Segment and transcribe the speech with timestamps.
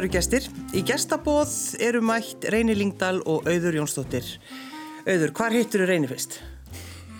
[0.00, 0.46] kæru gestir.
[0.72, 1.50] Í gestabóð
[1.84, 4.24] eru mætt Reyni Lingdal og Auður Jónsdóttir.
[5.04, 6.38] Auður, hvar hittur þú Reyni fyrst?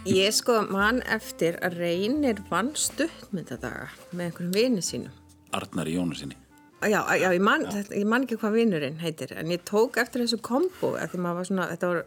[0.08, 5.12] Ég sko mann eftir að Reynir vann stuttmyndadaga með einhverjum vini sínum.
[5.52, 6.40] Arnar í Jónasinni.
[6.80, 10.24] Já, já ég, man, þetta, ég man ekki hvað vinurinn heitir, en ég tók eftir
[10.24, 12.04] þessu kombo, því maður var svona, þetta var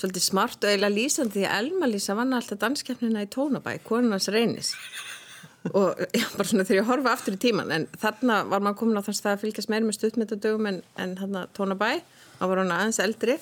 [0.00, 4.32] svolítið smart og eiginlega lýsandi því að Elma Lísa vann alltaf danskeppnina í Tónabæ, konunars
[4.32, 4.72] Reynis
[5.74, 9.00] og já, bara svona þegar ég horfa aftur í tíman en þarna var maður komin
[9.00, 11.90] á þann stað að fylgjast meir með stuttmyndadögum en, en þarna tónabæ
[12.38, 13.36] þá var hann aðeins eldri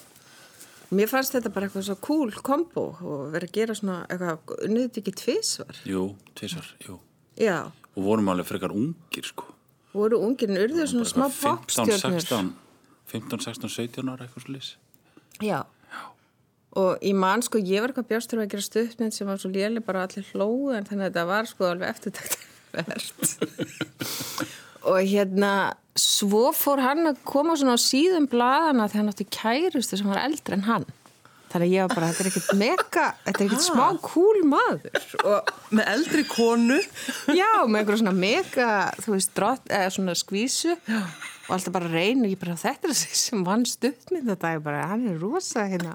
[0.99, 4.99] mér fannst þetta bara eitthvað svo cool kombo og verið að gera svona eitthvað unnið
[5.03, 6.03] ekki tvísvar Jú,
[6.39, 6.99] tvísvar, jú.
[7.39, 7.59] já,
[7.99, 9.47] Og vorum alveg frekar ungir, sko.
[9.95, 12.53] voru ungirinn urðuð svona smá Bara 15, popstjörnur 16,
[13.15, 14.71] 15, 16, 17 ára eitthvað slúðis.
[15.43, 15.63] já
[16.77, 19.81] og ég man sko, ég var eitthvað bjóstur að gera stuttmynd sem var svo léli
[19.85, 22.33] bara allir hlóðu en þannig að þetta var sko alveg eftirtækt
[24.89, 25.53] og hérna
[25.99, 30.21] svo fór hann að koma svona á síðum bladana þegar hann átti kærustu sem var
[30.23, 30.87] eldri en hann.
[31.49, 34.99] Þannig að ég var bara, þetta er ekkert mega þetta er ekkert smá cool maður.
[35.25, 35.41] Og
[35.73, 36.77] Með eldri konu.
[37.33, 38.69] já, með einhverja svona mega
[39.01, 40.73] þú veist, drott, eða svona skvísu.
[41.49, 44.85] Og alltaf bara reynir, ég bara þetta er þessi sem vann stuttmynd þetta ég bara,
[44.93, 45.93] hann er rosa hérna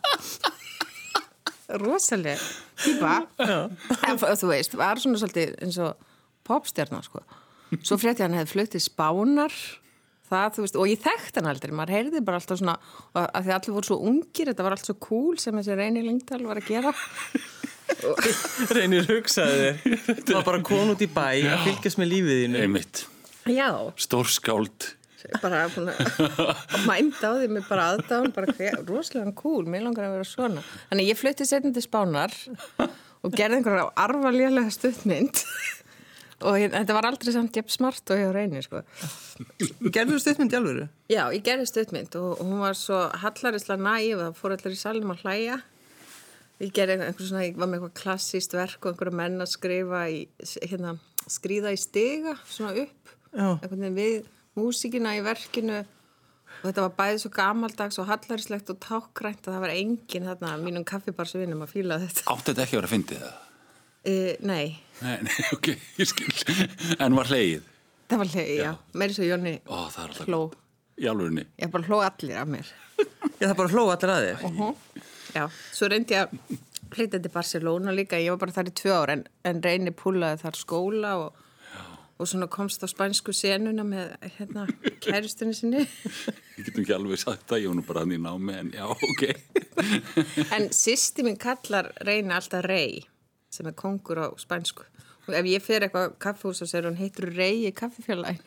[1.83, 2.41] rosaleg
[2.83, 6.09] típa en þú veist, var svona svolítið eins og
[6.47, 7.23] popstjarnar sko
[7.81, 9.55] svo frétti hann hefði fluttið spánar
[10.33, 12.77] það, þú veist, og ég þekkt hann aldrei maður heyrði bara alltaf svona
[13.13, 16.41] að því allir voru svo ungir, þetta var allt svo cool sem þessi Reyni Lingdal
[16.47, 16.93] var að gera
[18.73, 19.97] Reynir hugsaði þér.
[20.23, 22.61] Það var bara konu út í bæ að fylgjast með lífið þínu.
[22.63, 23.01] Einmitt.
[23.51, 24.87] já, Stórskáld.
[25.43, 25.63] Bara
[26.87, 30.65] mænda á því með bara aðdáðan, bara rosalega cool, mér langar að vera svona.
[30.91, 32.35] Þannig ég flutti setjum til Spánar
[33.23, 35.43] og gerði einhverja arvalíðlega stuttmynd
[36.43, 38.81] og ég, þetta var aldrei samt jafn smart og ég á reyni, sko.
[40.19, 40.87] Stuttmynd í alvöru?
[41.11, 44.81] Já, ég gerði stuttmynd og, og hún var svo hallarislega og það fór allir í
[44.81, 45.57] salum að hlæja.
[46.61, 50.03] Ég gerði einhver svona, ég var með eitthvað klassíst verk og einhverja menn að skrifa
[50.11, 50.21] í,
[50.61, 50.95] hérna,
[51.31, 57.21] skrýða í stiga, svona upp, einhvern veginn við músíkina í verkinu og þetta var bæðið
[57.23, 61.99] svo gamaldags og hallarislegt og tákgrænt að það var enginn þarna mínum kaffibarsvinnum að fíla
[62.03, 62.25] þetta.
[62.33, 63.39] Átti þetta ekki að vera að fyndið það?
[64.03, 64.65] E, nei,
[65.03, 65.69] Nei, nei, ok,
[65.99, 66.29] ég skil.
[67.01, 67.69] En var hleið?
[68.13, 70.27] það var hlegi, já, meiri svo Jónni Ó, það er alltaf...
[70.29, 70.41] hló.
[71.01, 71.45] Í alvörinni.
[71.57, 72.67] Ég bara hló allir af mér.
[73.39, 74.75] Já, það bara hló allir að þér.
[75.33, 76.59] Já, svo reyndi ég að
[76.93, 80.43] flytja til Barcelona líka, ég var bara þar í tvö ár en, en reyni púlaði
[80.43, 81.39] þar skóla og,
[82.23, 84.65] og svona komst á spænsku senuna með hérna
[85.03, 85.83] kæristunni sinni.
[86.57, 88.85] Ég getum ekki alveg sagt það, ég var nú bara hann í námi, en já,
[88.87, 89.23] ok.
[90.55, 93.01] en sýsti minn kallar reyni alltaf rey
[93.53, 94.85] sem er kongur á spænsku.
[95.27, 98.41] Og ef ég fer eitthvað kaffehús og segir hún heitur rey í kaffefjallæn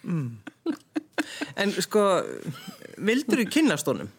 [1.56, 2.02] En sko,
[3.00, 4.10] vildur þú kynast honum?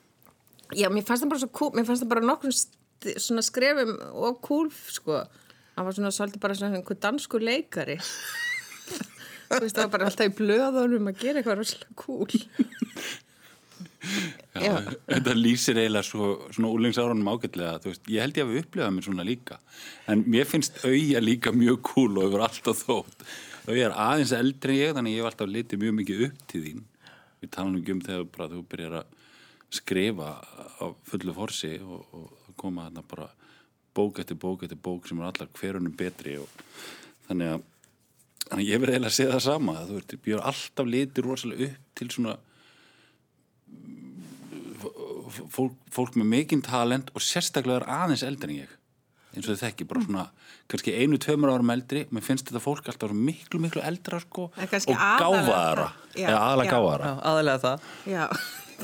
[0.75, 2.53] Já, mér fannst það bara svo cool, mér fannst það bara
[3.21, 5.21] svona skrefum og cool sko,
[5.77, 7.99] hann var svona svolítið bara svona einhver dansku leikari
[9.47, 12.29] þú veist það var bara alltaf í blöðunum að gera eitthvað rosalega cool
[14.57, 14.73] Já, Já.
[15.09, 19.05] Þetta lýsir eiginlega svo, svona úlingsárunum ágætlega, veist, ég held ég að við upplifað mér
[19.07, 19.57] svona líka,
[20.09, 23.25] en mér finnst auðja líka mjög cool og hefur alltaf þótt.
[23.67, 26.63] Auðja er aðeins eldri en ég, þannig ég hef alltaf litið mjög mikið upp til
[26.63, 26.83] þín.
[27.43, 29.15] Við talum ekki um þegar bara þú byrjar að
[29.77, 30.29] skrifa
[30.79, 33.27] á fullu forsi og, og koma þarna bara
[33.97, 36.47] bók eftir bók eftir bók sem er allar hverjunum betri og
[37.27, 37.65] þannig að,
[38.47, 41.27] þannig að ég verði eiginlega að segja það sama, að þú veist, hef alltaf litið
[41.27, 42.37] rosalega upp til svona
[45.53, 48.75] fólk, fólk með mikinn talent og sérstaklega er aðeins eldri en ég
[49.37, 50.25] eins og þau þekki, bara svona
[50.71, 52.05] kannski einu, tveimur árum eldri.
[52.15, 54.47] Mér finnst þetta fólk alltaf miklu, miklu eldra sko,
[54.89, 55.89] og.
[56.17, 56.71] Já, eða aðalega
[57.11, 57.91] Já, aðalega það.
[58.09, 58.23] Já,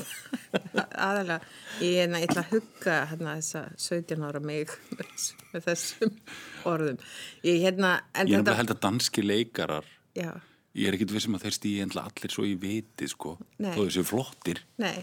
[0.54, 1.40] aðalega
[1.82, 4.72] ég hérna, ég ætla að hugga hérna þessa 17 ára mig
[5.52, 6.16] með þessum-
[6.70, 6.98] orðum.
[7.44, 9.84] Ég hérna, ég er þetta held að danski leikarar
[10.14, 10.30] Já,
[10.74, 13.72] ég er ekkit vissum að þeir endla allir svo í viti sko, Nei.
[13.76, 14.60] þó þessu flottir.
[14.78, 15.02] Nei,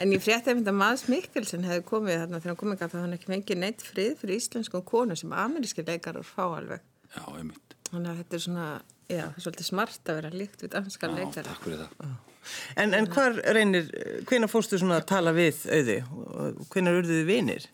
[0.00, 3.00] en ég frétti að mynda Mads Mikkelsen hefði komið þarna þegar hann komið gæt að
[3.04, 6.80] hann ekki fengið neitt frið fyrir íslenskum konu sem ameríski leikarar fá alveg.
[7.14, 8.68] já, einmitt, Þannig að þetta er svona,
[9.06, 11.50] já, það er svolítið smart að vera líkt við danskan já, leikara.
[11.52, 12.16] takk fyrir það
[12.76, 13.88] En, en hvar reynir,
[14.28, 17.68] hvenær fórstu svona að tala við auði og hvenær urðuðu vinir?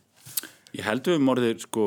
[0.72, 1.86] Ég held við um orðið sko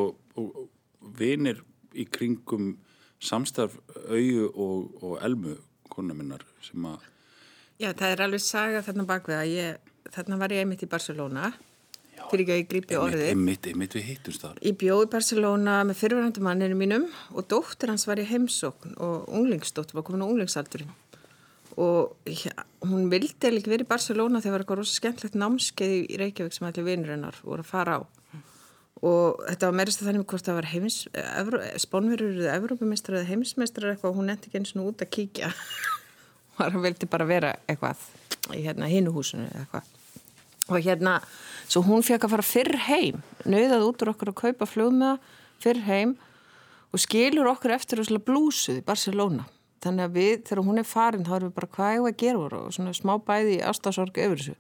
[1.20, 1.64] vinir
[1.96, 2.76] í kringum
[3.24, 3.78] samstarf
[4.10, 5.56] auðu og, og elmu
[5.92, 7.12] kona minnar sem að
[7.76, 11.50] Já, það er alveg saga þarna bakvið að ég, þarna var ég einmitt í Barcelona,
[12.30, 13.24] fyrir ekki að ég grípi orðið.
[13.34, 17.92] einmitt, einmitt við hittumst þar Ég bjóði í Barcelona með fyrirverandi manninu mínum og dóttir
[17.92, 20.94] hans var í heimsókn og unglingsdóttir var komin á unglingsaldurinn.
[21.76, 22.16] Og
[22.88, 26.56] hún vildi ekki verið í Barcelona þegar það var eitthvað rosa skemmtlegt námskeið í Reykjavík
[26.56, 28.02] sem allir vinur hennar voru að fara á.
[29.06, 31.00] Og þetta var meirist að þannig hvort það var heims,
[31.84, 35.52] spónverur eða Evrópumistrar eða heimismistrar eitthvað og hún nefndi ekki eins og út að kíkja.
[36.56, 38.06] Og hann vildi bara vera eitthvað
[38.56, 39.90] í hérna hinuhúsinu eitthvað.
[40.72, 41.18] Og hérna,
[41.68, 45.18] svo hún fekk að fara fyrr heim, nöðað út úr okkur að kaupa flugmiða
[45.60, 46.16] fyrr heim
[46.96, 49.44] og skilur okkur eftir blúsuð í Barcelona
[49.84, 52.60] þannig að við, þegar hún er farin, þá erum við bara hvað ég að gera?
[52.60, 54.56] Og svona smá bæði í ástasorg yfir þessu.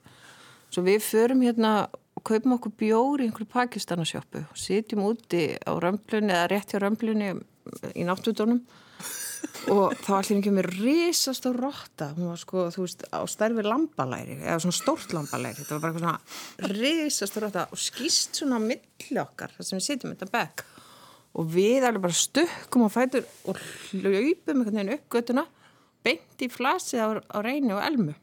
[0.73, 1.73] Svo við förum hérna
[2.15, 6.81] og kaupum okkur bjóri í einhverju pakistanasjópu og sitjum úti á römblunni eða rétt hjá
[6.83, 7.33] römblunni
[7.95, 8.63] í náttúrdónum
[9.71, 13.65] og þá allir ekki með risast og rotta, hún var sko, þú veist, á stærfi
[13.65, 18.39] lambalæri, eða svona stórt lambalæri, þetta var bara eitthvað svona risast og rotta og skýst
[18.41, 20.65] svona á milli okkar, þar sem við sitjum þetta bekk
[21.35, 23.59] og við alveg bara stökkum á fætur og
[23.91, 25.45] hlaupum einhvern veginn upp göttuna
[26.05, 28.15] beint í flasið á, á reyni og elmu.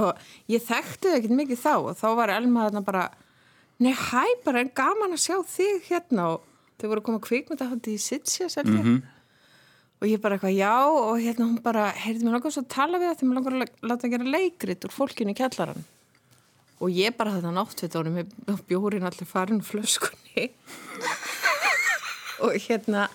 [0.00, 0.18] Og
[0.50, 3.06] ég þekkti það ekkert mikið þá og þá var elma þarna bara
[3.80, 6.28] nei hæ bara en gaman að sjá þig hérna.
[6.34, 6.46] Og
[6.80, 9.00] þau voru að koma kvikmyndahandi í Sitsja mm -hmm.
[10.00, 12.98] og ég bara eitthvað já og hérna hún bara heyrði mér langar svo að tala
[12.98, 15.84] við það þegar mér langar að láta að gera leikrit úr fólkinu í kjallaran
[16.80, 20.50] og ég bara þetta nátt við tónum með bjórin allir farin flöskunni
[22.46, 23.06] og hérna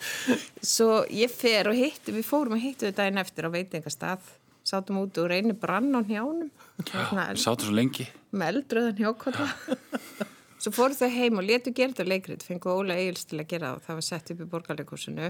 [0.62, 4.34] svo ég fer og hittu, við fórum og hittu við daginn eftir á veitingastað.
[4.66, 6.48] Sátum út og reynir brann á njánum
[6.90, 8.08] hérna, sátum svo lengi.
[8.34, 9.46] með eldröðan hjókvölda
[10.58, 13.76] svo fóru þau heim og letu gera þetta leikrið fengu Óla Eils til að gera
[13.76, 15.30] það það var sett upp í borgarleikursinu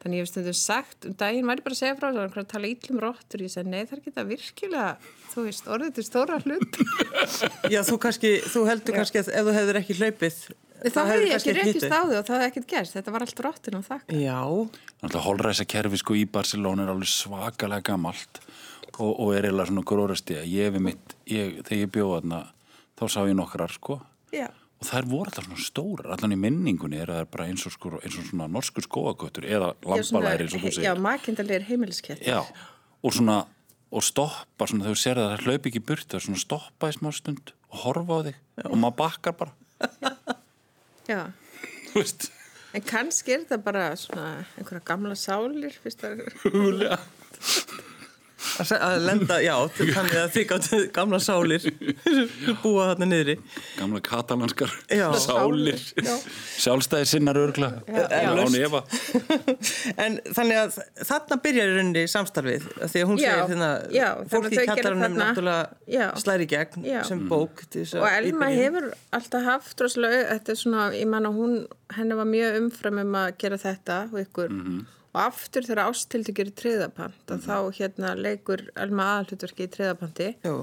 [0.00, 2.48] þannig ég hef stundum sagt, um daginn var ég bara að segja frá það og
[2.54, 4.94] tala ítlum róttur, ég segi nei það er ekki það virkilega,
[5.34, 6.80] þú veist, orðið til stóra hlut
[7.74, 8.98] Já, þú, kannski, þú heldur Já.
[9.02, 10.40] kannski að ef þú hefur ekki hlaupið
[10.80, 12.94] Það hefði ekki rekist á þau og það hefði ekkert gerst.
[12.96, 14.16] Þetta var allt róttin og þakka.
[14.16, 14.38] Já.
[15.00, 18.40] Náttúrulega holræsa kerfi sko í Barcelona er alveg svakalega gamalt
[18.96, 22.40] og, og er eiginlega svona gróðrasti ég við mitt, ég, þegar ég bjóða þarna
[23.00, 24.00] þá sá ég nokkrar sko.
[24.30, 24.48] Já.
[24.80, 26.10] og það er voru alltaf svona stórar.
[26.16, 29.72] Allan í minningunni er það bara eins og, sko, eins og svona norskur skóagötur eða
[29.84, 30.86] lampalæri eins og þú segir.
[30.88, 32.40] Já, makindalegir heimiliskett Já,
[33.04, 33.42] og svona
[33.90, 36.90] og stoppa, svona þegar þú ser að það hlaup ekki burt það er svona stoppa
[36.90, 38.64] í smá stund og horfa á þig Já.
[38.68, 39.56] og maður bakkar bara
[41.10, 41.22] Já.
[41.90, 42.28] Þú veist.
[42.70, 46.22] En kannski er þetta bara svona einhverja gamla sálir, fyrst að...
[46.46, 47.00] Húlega
[48.58, 51.66] að lenda, já, þannig að þig áttu gamla sálir
[52.62, 53.36] búa þarna niðri.
[53.78, 55.06] Gamla katalanskar já.
[55.26, 55.80] sálir.
[56.60, 57.70] Sjálfstæðir sinnar örgla
[60.04, 63.70] en þannig að þarna byrjar í rauninni samstarfið því að hún já, segir þarna
[64.32, 68.86] fólki í katalanum náttúrulega slæri gegn sem bók og Elma hefur
[69.16, 71.52] alltaf haft rosalega, þetta er svona, ég manna hún
[71.96, 74.48] henni var mjög umfram um að gera þetta og ykkur.
[74.50, 77.40] Mm -hmm og aftur þegar ástildi gerir triðapant mm.
[77.46, 80.56] þá hérna leikur Elma aðalhutverki í triðapanti Jú.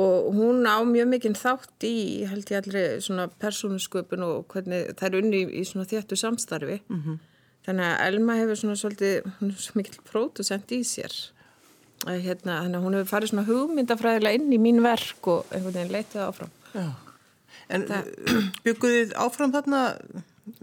[0.00, 1.94] og hún á mjög mikinn þátt í
[2.28, 6.80] held ég allri svona persónusköpun og hvernig það er unni í, í svona þéttu samstarfi
[6.82, 7.22] mm -hmm.
[7.68, 11.14] þannig að Elma hefur svona svolítið hún er svo mikil pródusent í sér
[12.04, 15.74] að, hérna, þannig að hún hefur farið svona hugmyndafræðilega inn í mín verk og einhvern
[15.74, 16.92] veginn leitið áfram Já.
[17.72, 17.86] En
[18.64, 19.80] bygguðið áfram þarna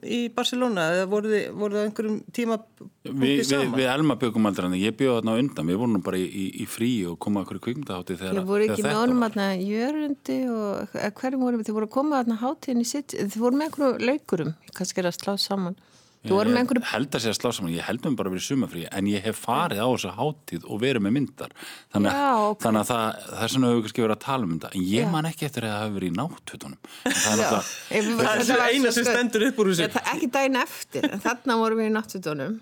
[0.05, 2.57] í Barcelona eða voru þið, voru það einhverjum tíma
[3.01, 6.43] Vi, við, við Elma byggum aldrei hann ég bygði þarna undan, við vorum bara í,
[6.61, 9.25] í frí og komaði okkur í kvikmyndahátti þegar þetta var Þið voru ekki með honum
[9.27, 13.39] aðna jörundi og hverjum voru við, þið voru að koma aðna háttíðin í sitt, þið
[13.41, 15.79] voru með einhverju laukurum kannski er að slá saman
[16.21, 16.81] Þú voru með einhverju...
[16.83, 18.83] Ég held að sé að slá saman, ég held um bara að vera í sumafrí
[18.93, 21.55] en ég hef farið á þessu háttíð og verið með myndar.
[21.95, 22.61] Þannig, Já, okay.
[22.65, 24.71] þannig að það, það er svona að vera að tala um þetta.
[24.77, 25.09] En ég Já.
[25.15, 26.79] man ekki eftir að það hafi verið í náttutunum.
[27.01, 30.05] Það er, það er eina sem stendur upp úr þessu.
[30.13, 32.57] Ekki dægin eftir, en þarna vorum við í náttutunum.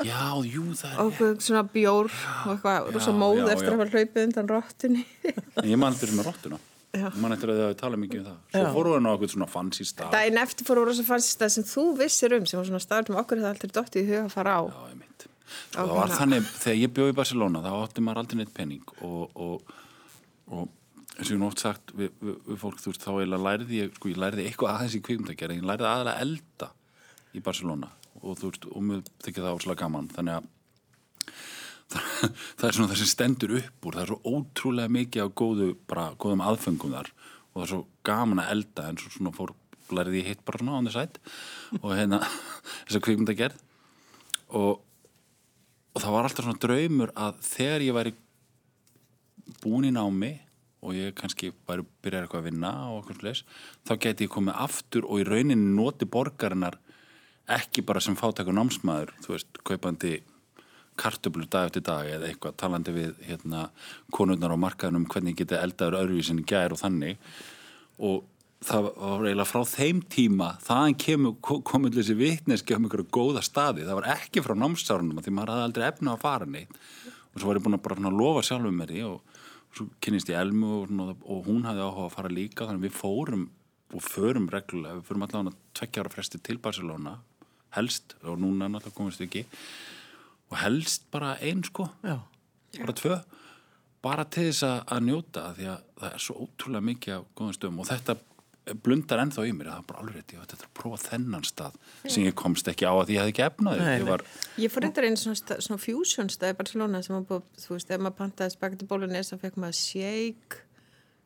[0.00, 1.00] Já, jú, það er...
[1.04, 5.04] Og svona bjór og eitthvað, rosa móð eftir að hafa hlaupið undan róttunni.
[6.94, 8.38] Ég mann eftir að þið hafi talað mikið um það.
[8.54, 10.12] Svo fóru við á eitthvað svona fancy stað.
[10.14, 12.82] Daginn eftir fóru við á svona fancy stað sem þú vissir um sem var svona
[12.84, 14.62] stað sem okkur hefði alltaf dótt í huga að fara á.
[15.74, 18.94] Já, það var þannig, þegar ég bjóð í Barcelona þá átti maður aldrei neitt penning
[19.06, 19.74] og, og,
[20.50, 20.64] og
[21.14, 24.10] eins og ég nótt sagt við, við, við fólk, þú veist, þá lærði ég sko,
[24.10, 26.70] ég lærði eitthvað aðeins í kvíkmyndagerð ég lærði aðalega elda
[27.34, 27.90] í Barcelona.
[28.22, 30.10] Og þú veist, og mér þykja það áslega gaman.
[30.14, 30.50] Þannig að
[32.58, 33.98] það er svona það sem stendur upp úr.
[33.98, 37.12] Það er svo ótrúlega mikið á góðu bara góðum aðfengum þar.
[37.52, 39.54] Og það er svo gaman að elda en svo svona fór
[39.92, 42.20] lærið ég hitt bara svona á hann þess að og hérna
[42.86, 43.60] þess að kvikmynda gerð
[44.54, 44.80] og,
[45.92, 48.14] og það var alltaf svona draumur að þegar ég væri
[49.60, 50.32] búin í námi
[50.84, 53.44] og ég kannski væri byrjað eitthvað að vinna og okkur slags,
[53.88, 56.76] þá geti ég komið aftur og í rauninni noti borgarinnar
[57.54, 60.18] ekki bara sem fátækur námsmaður, þú veist, kaupandi
[61.00, 63.66] kartöflur dag eftir dag eða eitthvað talandi við hérna,
[64.14, 67.18] konurnar á markaðunum hvernig geta eldaður öðruvísin gær og þannig.
[67.98, 68.22] Og
[68.64, 70.96] það var eiginlega frá þeim tíma þaðan
[71.68, 75.68] komur þessi vitneski um einhverju góða staði, það var ekki frá námsárunum því maður hafði
[75.68, 76.78] aldrei efna að fara neitt.
[77.34, 79.20] Og svo var ég búin að bara lofa sjálfum mér í og,
[79.68, 82.96] og svo kynist ég Elmu og, og hún hafði áhuga að fara líka þannig við
[82.96, 83.48] fórum
[83.94, 87.18] og förum reglulega, við förum allavega tvekkja ára fresti til Barcelona
[87.74, 89.44] helst og núna náttúrulega komist við ekki
[90.54, 91.88] og helst bara einn sko.
[92.06, 92.20] Já.
[92.78, 93.18] bara tvö.
[94.04, 97.82] Bara til þess að njóta því að það er svo ótrúlega mikið af góðum stöðum
[97.82, 98.16] og þetta
[98.84, 101.74] blundar ennþá í mér það er bara alveg rétt, ég þetta að prófa þennan stað
[102.06, 104.24] sem ég komst ekki á að ég hef ekki efnaði Nei, ég var,
[104.60, 107.92] Ég fór reyndar einn svona, svona fusion stað í Barcelona sem var búið, þú veist,
[107.92, 110.62] ef maður pantaði spagetti bólunes þá fekk maður shake.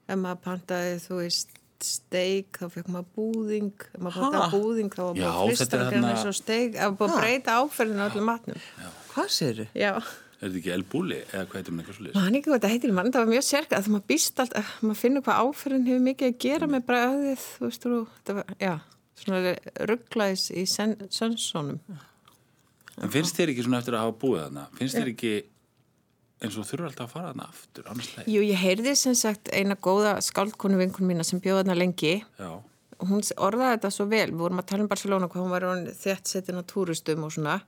[0.09, 1.55] Ef maður pantaði, þú veist
[1.85, 3.87] steik, þá fekk maður búðing.
[3.87, 7.59] Ef maður pantaði búðing, þá var Já, þetta fristar og steik ef maður að breyta
[7.63, 8.65] áferðinu á öllum matnum
[9.19, 9.79] Hvað segir þau?
[9.83, 9.93] Já,
[10.39, 12.93] er þetta ekki elbúli eða hvað heitir mér eitthvað svolítið maður ekki hvað þetta heitir
[12.95, 16.05] mann, það var mjög sérkað að maður býst allt, að maður finnur hvað áferðin hefur
[16.09, 18.75] mikið að gera með bræðið, þú veist, þú, þetta var, já
[19.19, 19.55] svona
[19.91, 21.81] rugglaðis í sen- sönsónum
[23.03, 24.65] en finnst þér ekki svona eftir að hafa búið þarna?
[24.79, 25.33] Finnst þér ekki
[26.47, 28.29] eins og þurfa alltaf að fara þarna aftur annars leið?
[28.31, 32.13] Jú, ég heyrði sem sagt eina góða skáldkonu vinkun mína sem bjóða þarna lengi.
[32.39, 32.51] Já,
[32.99, 35.67] og hún orðaði þetta svo vel, við vorum að tala um Barcelona hvað hún var
[35.99, 37.59] þett setin á túristum og svona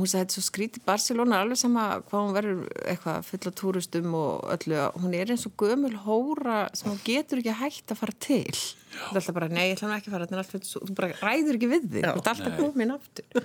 [0.00, 2.60] hún sagði þetta er svo skrítið Barcelona alveg sama hvað hún verður
[2.92, 4.78] eitthvað full af túristum og öllu.
[5.00, 8.44] Hún er eins og gömul hóra sem hún getur ekki hægt að fara til.
[8.50, 10.96] Þetta er alltaf bara, nei, ég ætla nú ekki að fara þetta er alltaf, þú
[10.98, 13.26] bara ræður ekki við þig, þú ert alltaf komin aftur.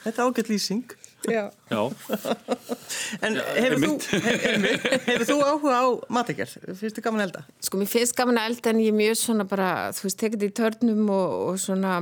[0.00, 0.99] Þetta er ágætt lýsing.
[1.28, 1.50] Já.
[1.70, 1.80] já,
[3.26, 3.90] En hefur þú,
[4.24, 4.46] hef,
[5.04, 5.86] hefur þú áhuga á
[6.16, 6.54] matagerð?
[6.78, 7.42] Finnst þið gaman að elda?
[7.66, 10.46] Sko, mér finnst gaman að elda en ég er mjög svona bara, þú veist, tekið
[10.46, 11.98] í törnum og, og svona,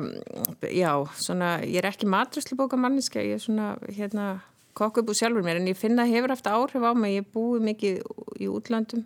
[0.71, 4.31] já, svona, ég er ekki matröslubóka manniska, ég er svona, hérna,
[4.79, 7.31] kokku upp úr sjálfur mér, en ég finna að hefur haft áhrif á mig, ég
[7.35, 8.03] búið mikið
[8.39, 9.03] í útlandum,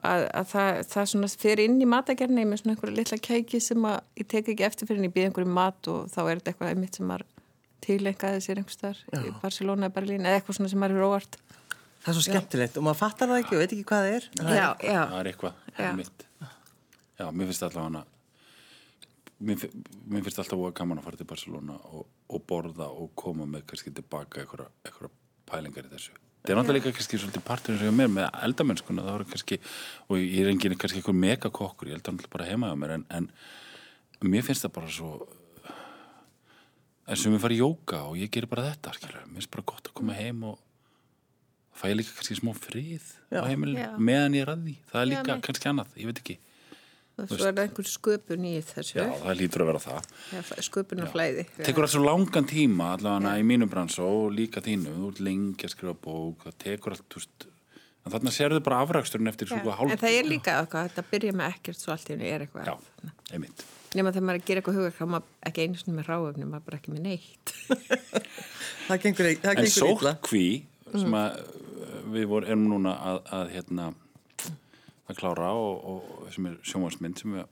[0.00, 3.86] að, að það, það svona fyrir inn í matagerni með svona einhverja litla kæki sem
[3.88, 6.54] að ég tek ekki eftir fyrir en ég býð einhverju mat og þá er þetta
[6.54, 7.28] eitthvað einmitt sem maður
[7.84, 11.38] tilengaði sér einhvers þar í Barcelona eða Berlín eða eitthvað svona sem maður er óvart.
[12.04, 14.26] Það er svo skemmtilegt og maður fattar það ekki og veit ekki hvað það er.
[14.40, 15.02] Það Já, er- já.
[15.12, 15.84] það er eitthvað Já.
[15.90, 16.26] einmitt
[17.14, 18.02] já, mér finnst alltaf hana
[19.44, 19.64] mér,
[20.10, 23.92] mér finnst alltaf gaman að fara til Barcelona og, og borða og koma með kannski
[23.94, 25.12] tilbaka einhverja, einhverja
[25.50, 26.14] pælingar í þessu
[26.44, 29.28] það er náttúrulega líka kannski svolítið partur eins og hjá mér með eldamennskuna, það voru
[29.32, 29.58] kannski
[30.10, 32.94] og ég er enginn kannski einhver megakokkur ég held það náttúrulega bara heima á mér
[32.98, 33.30] en, en
[34.34, 35.10] mér finnst það bara svo
[37.08, 39.24] eins og mér fara í jóka og ég gerir bara þetta skilur.
[39.28, 40.58] mér finnst bara gott að koma heim og
[41.74, 43.42] fæ ég líka kannski smá frið Já.
[43.42, 43.90] á heimilin Já.
[43.98, 45.44] meðan ég er að því það er Já, líka nei.
[45.48, 46.38] kannski annað, ég veit ekki
[47.14, 48.94] Og svo er það einhver sköpun í þessu.
[48.98, 51.44] já, það lítur að vera það Já, sköpun og flæði.
[51.62, 55.68] tekur allt svo langan tíma allavega í mínum brans og líka þínu þú ert lengi
[55.68, 57.46] að skrifa bók það tekur allt, þú veist
[58.04, 61.06] en þarna sérðu bara afræksturinn eftir Já, svo hálf en það er líka eitthvað, þetta
[61.12, 62.66] byrja með ekkert svo allt í henni er eitthvað.
[62.66, 63.62] já, einmitt
[63.94, 66.46] Nefna þegar maður er að gera eitthvað huga, þá maður ekki einu sinni með ráöfni,
[66.48, 67.52] maður er bara ekki með neitt.
[68.88, 70.46] Það gengur, það en sótkví
[70.92, 73.86] sem að uh, við vorum erum núna að, að hérna
[75.08, 77.46] að klára og, og sem er sjónvarsmynd sem við,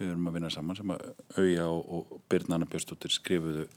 [0.00, 1.04] við erum að vinna saman sem að
[1.38, 3.68] Auja og, og Birna Anna Björnsdóttir skrifuðu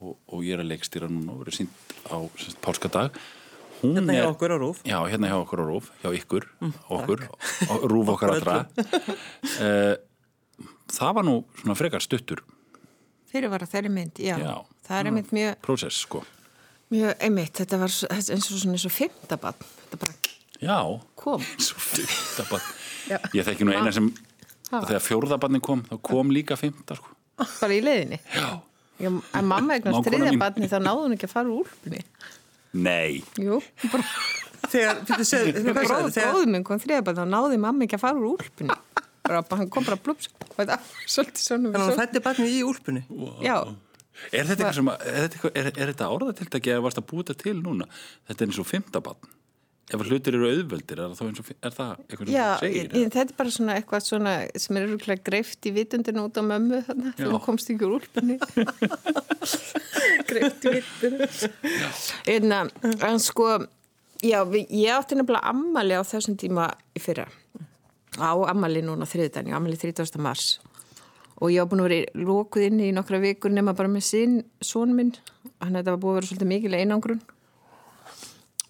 [0.00, 3.20] og, og ég er að leikstýra núna og verið sínt á semst, páskadag
[3.80, 4.80] Hún Hérna hjá okkur á RÚV.
[4.84, 6.44] Já, hérna hjá okkur á Rúf, hjá ykkur,
[6.92, 7.22] okkur,
[7.72, 8.56] og Rúf okkar allra.
[8.76, 9.94] uh,
[10.92, 12.42] það var nú svona frekar stuttur
[13.30, 14.34] Fyrir var að þeirri mynd, já.
[14.42, 14.54] Já.
[14.88, 16.24] Það er einmitt mjög, prósess, sko.
[16.90, 19.60] mjög einmitt, þetta var eins og svona eins og fymtabann.
[19.84, 20.16] Þetta bara
[20.60, 20.78] Já,
[21.16, 21.44] kom.
[23.08, 23.16] Já.
[23.34, 24.10] Ég þekki nú eina sem,
[24.70, 24.80] Ha.
[24.86, 27.14] þegar fjórðabarnin kom, þá kom líka fymta, sko.
[27.38, 28.18] Bara í leiðinni.
[28.34, 28.60] Já.
[29.00, 30.38] Já, en mamma eignast Mágkona þriðja mín.
[30.42, 32.02] barni þá náðu hún ekki að fara úr úlpunni.
[32.74, 33.56] Nei, Jú,
[33.90, 34.04] bara
[34.70, 37.96] Þegar, fyrir segðu, sagði, bróð, þegar, bróðum minn kom þriðja barni þá náði mamma ekki
[37.96, 38.76] að fara úr úlpunni.
[39.30, 40.28] Bara, hann kom bara blúps.
[40.58, 43.04] Þannig að hann fætti barnið í úlpunni.
[43.46, 43.56] Já,
[44.34, 47.36] er þetta eitthvað sem, að- er þetta, er, er þetta orðatiltæki að varst að búta
[47.38, 47.86] til núna?
[48.28, 49.36] Þetta er eins og fymta barn.
[49.90, 52.90] Ef hlutir eru auðveldir, er það, eins og, er það eitthvað sem Já, þú segir?
[53.00, 56.42] ég, þetta er bara svona eitthvað svona sem er örgulega greift í vitundinu út á
[56.46, 57.24] mömmu þannig Já.
[57.26, 58.36] að þú komst ekki úr úlpunni
[60.30, 61.26] greift í vitundinu
[62.36, 63.48] en, að- en sko
[64.22, 67.26] já, við, ég átti nefnilega ammali á þessum tíma í fyrra
[68.18, 70.18] á ammali núna þriðdæni, ammali 30.
[70.22, 70.58] mars.
[71.40, 74.40] Og ég var búin að vera lókuð inn í nokkra vikur nema bara með sín
[74.60, 75.12] són minn,
[75.60, 77.22] hann þetta var búið að vera svolítið mikil einangrun.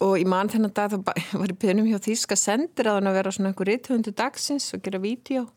[0.01, 1.01] Og í mann þennan dag þá
[1.41, 4.85] var ég byrjunum hjá Þíska sendir að hann að vera svona einhver rithundu dagsins og
[4.85, 5.49] gera vídeo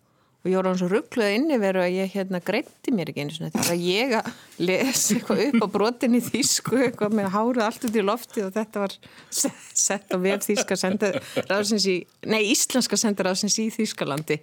[0.43, 3.35] og ég voru hann svo ruggluð inni veru að ég hérna greitti mér ekki einu
[3.35, 7.99] svona að ég að lesa eitthvað upp á brotinni þýsku eitthvað með hárið allt út
[7.99, 8.95] í lofti og þetta var
[9.31, 11.95] sett á vef þýska sendaráðsins í,
[12.27, 14.41] nei íslenska sendaráðsins í Þýskalandi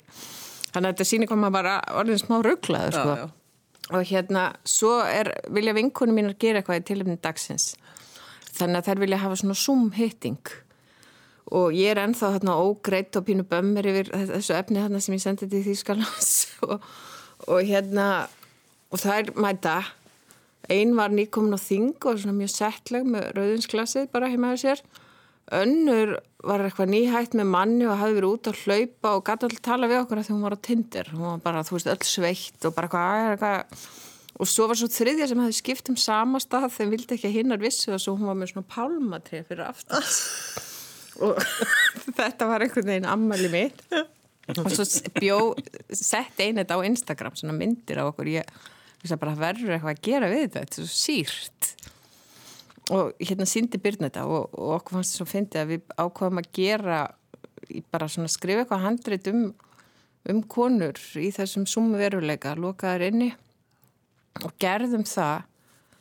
[0.71, 3.12] þannig að þetta sýnir hvað maður bara orðin smá rugglaður sko.
[3.12, 3.92] Já, já.
[3.92, 7.75] og hérna svo er, vilja vinkunum mínar gera eitthvað í tilöfni dagsins
[8.57, 10.57] þannig að þær vilja hafa svona zoom hitting
[11.50, 15.25] og ég er ennþá hérna ógreitt og pínu bömmir yfir þessu efni hérna sem ég
[15.25, 16.35] sendi til Þýskalands.
[16.71, 16.83] Og,
[17.49, 18.28] og hérna
[18.92, 19.76] og það er mæta.
[20.71, 24.83] Ein var nýkomin á þing og svona mjög settleg með rauðinsklassið bara heima á sér.
[25.57, 29.64] Önnur var eitthvað nýhætt með manni og hafði verið út að hlaupa og gæti alltaf
[29.66, 32.07] tala við okkur að því hún var á tindir hún var bara, þú veist, öll
[32.07, 33.88] sveitt og bara eitthvað, eitthvað
[34.40, 37.37] og svo var svo þriðja sem hafði skipt um sama stað þegar vildi ekki að
[37.37, 40.69] hinnar vissu og svo hún var með svona pálmatrið fyrir aftast
[41.25, 41.41] og
[42.19, 43.85] þetta var einhvern veginn ammali mitt.
[44.50, 44.87] Og svo
[45.21, 45.39] bjó
[45.95, 48.31] sett einn þetta á Instagram svona myndir á okkur.
[48.33, 48.49] Ég
[49.07, 50.65] að bara verður eitthvað að gera við þetta?
[50.65, 51.71] Þetta er svo sírt.
[52.91, 56.43] Og hérna síndi byrna þetta og, og okkur fannst það svo fyndið að við ákvaðum
[56.43, 57.03] að gera
[57.93, 59.45] bara svona skrifa eitthvað handrit um,
[60.33, 63.31] um konur í þessum sumu veruleika lokaðar inni
[64.43, 65.47] og gerðum það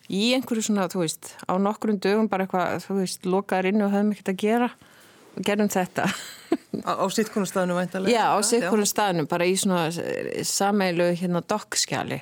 [0.09, 3.93] í einhverju svona, þú veist, á nokkrum dögum bara eitthvað, þú veist, lokaðar inni og
[3.93, 4.69] höfum ekkert að gera
[5.39, 6.07] og gerðum þetta.
[6.85, 8.13] Á, á sittkonustafinu væntalega?
[8.13, 9.87] Já, á sikkurum staðnum, bara í svona
[10.45, 12.19] sameilu hérna dokkskjali.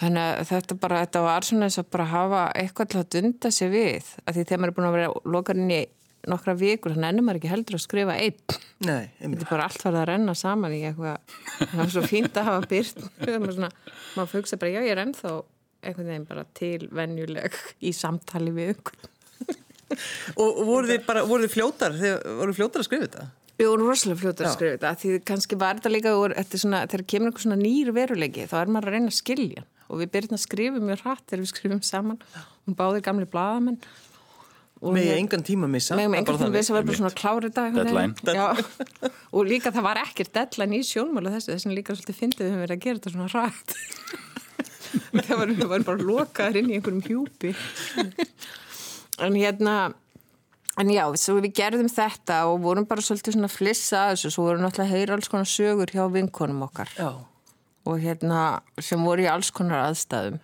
[0.00, 3.52] Þannig að þetta bara þetta var svona eins og bara hafa eitthvað til að dunda
[3.54, 5.82] sér við, að því þegar maður er búin að vera lokarinn í
[6.24, 8.58] nokkra vikur þannig ennum maður ekki heldur að skrifa einn.
[8.84, 12.38] Nei, þetta er bara allt farið að renna saman í eitthvað það var svo fínt
[12.40, 13.02] að hafa byrt
[14.16, 15.34] maður, fugsa bara, já ég er ennþá
[15.84, 19.10] einhvern veginn bara tilvenjuleg í samtali við ykkur
[20.40, 23.26] Og voru þið bara, voru þið fljótar, þið voru fljótar að skrifa þetta?
[23.54, 26.64] Við vorum rosalega fljótar að skrifa þetta því kannski var þetta líka úr, þetta er
[26.64, 29.66] svona, þegar kemur einhver svona nýr veruleiki þá er maður að reyna að skilja.
[29.84, 32.18] Og við byrjum að skrifa mjög hratt þegar við skrifum saman.
[32.64, 33.78] Og báðir gamli blaðamenn.
[34.84, 35.96] Og Með engan tíma missa?
[35.96, 37.76] Bara veginn við sem var bara svona klárið dag
[39.32, 42.50] og líka það var ekkert deadline í sjónmála þessu þess vegna líka svolítið fyndið við
[42.52, 43.74] höfum verið að gera þetta svona rætt
[45.28, 47.54] það var, varum bara lokaðir inn í einhverjum hjúpi
[49.22, 49.76] en hérna
[50.80, 54.32] en já, svo við gerðum þetta og vorum bara svolítið svona flissa að þessu.
[54.34, 56.90] Svo vorum náttúrulega að heyra alls konar sögur hjá vinkonum okkar.
[56.98, 57.12] Já.
[57.84, 60.38] og hérna sem voru í alls konar aðstæðum.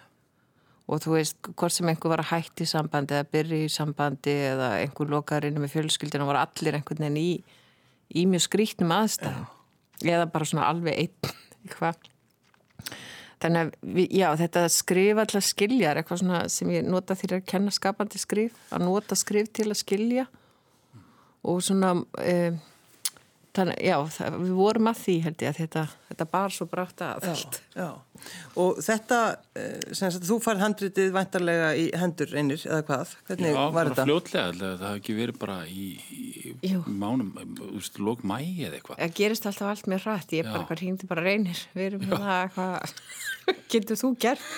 [0.90, 4.34] Og þú veist, hvort sem einhver var að hætti í sambandi eða byrja í sambandi
[4.50, 7.30] eða einhver lokaður inni með fjölskyldina voru allir einhvern veginn í,
[8.12, 9.46] í mjög skrítnum aðstæðum.
[10.04, 12.10] Eða bara svona alveg einn eitthvað
[13.40, 17.74] þannig að, já, þetta skrifa alltaf skiljar, eitthvað svona sem ég nota því að kenna
[17.74, 20.26] skapandi skrif að nota skrif til að skilja.
[21.48, 22.58] Og svona um,
[23.56, 27.02] þannig, já, það, við vorum að því held ég að þetta, þetta bar svo brátt
[27.02, 27.88] að allt Já,
[28.62, 29.18] og þetta,
[29.58, 33.14] eh, sem sagt, þú farið handritið væntarlega í hendur einir, eða hvað?
[33.30, 34.06] Hvernig Já, var bara þetta?
[34.06, 35.88] fljótlega, allavega, það hafði ekki verið bara í,
[36.60, 39.02] í mánum, þú veist, lók mægi eða eitthvað.
[39.02, 40.52] Það gerist alltaf allt með hrætt, ég Já.
[40.52, 42.96] bara hvað hringdi bara reynir, við erum hérna eitthvað,
[43.72, 44.48] getur þú gert?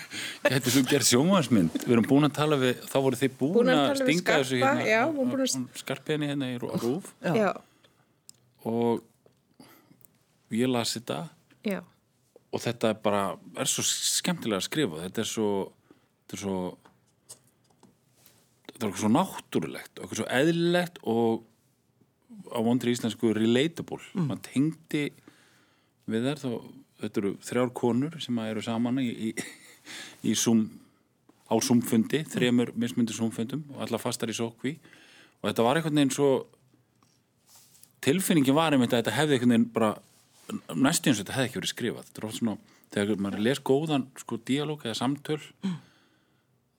[0.52, 1.82] Gæti þú gerð sjómansmynd?
[1.86, 4.60] Við erum búin að tala við, þá voru þið búin, Búin að að stinga þessu
[5.82, 7.52] Skarpa, hérna,
[8.68, 9.02] og
[10.52, 11.24] ég las þetta
[11.66, 11.80] já,
[12.52, 13.22] og þetta er bara,
[13.56, 15.48] er svo skemmtilega að skrifa, þetta er svo,
[16.26, 16.58] þetta er svo,
[18.66, 21.48] þetta er eitthvað svo náttúrulegt, eitthvað svo eðlilegt og
[22.52, 24.28] á vondri íslensku relatable, mm.
[24.28, 25.04] maður tengdi
[26.12, 26.50] við þær þá,
[27.02, 29.34] þetta eru þrjár konur sem eru saman í, í,
[30.28, 30.66] í Zoom,
[31.48, 34.76] á Zoom-fundi, þremur mismundi Zoom-fundum og alla fastar í sókví
[35.40, 36.32] og þetta var einhvern veginn svo
[38.02, 39.92] tilfinningin var einmitt að þetta hefði einhvern veginn bara
[40.52, 42.08] eins og þetta hefði ekki verið skrifað.
[42.08, 42.56] Þetta er oft svona,
[42.92, 45.40] þegar maður les góðan sko díalóg eða samtöl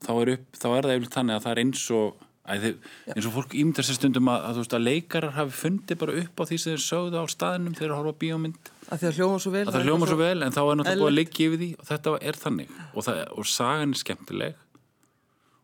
[0.04, 2.88] þá er upp, þá er það yfirleitt þannig að það er eins og Æ, þið,
[3.14, 6.42] eins og fólk ímyndar sér stundum að, að, veist, að leikarar hafi fundið bara upp
[6.44, 8.68] á því sem þeir sögðu á staðinum þegar þeir horfa bíómynd.
[8.84, 9.62] Að því að hljóma svo vel.
[9.70, 12.14] það hljóma svo vel en þá er náttúrulega búið að liggja yfir því og þetta
[12.20, 12.74] er þannig.
[12.84, 14.60] Og, það, og sagan er skemmtileg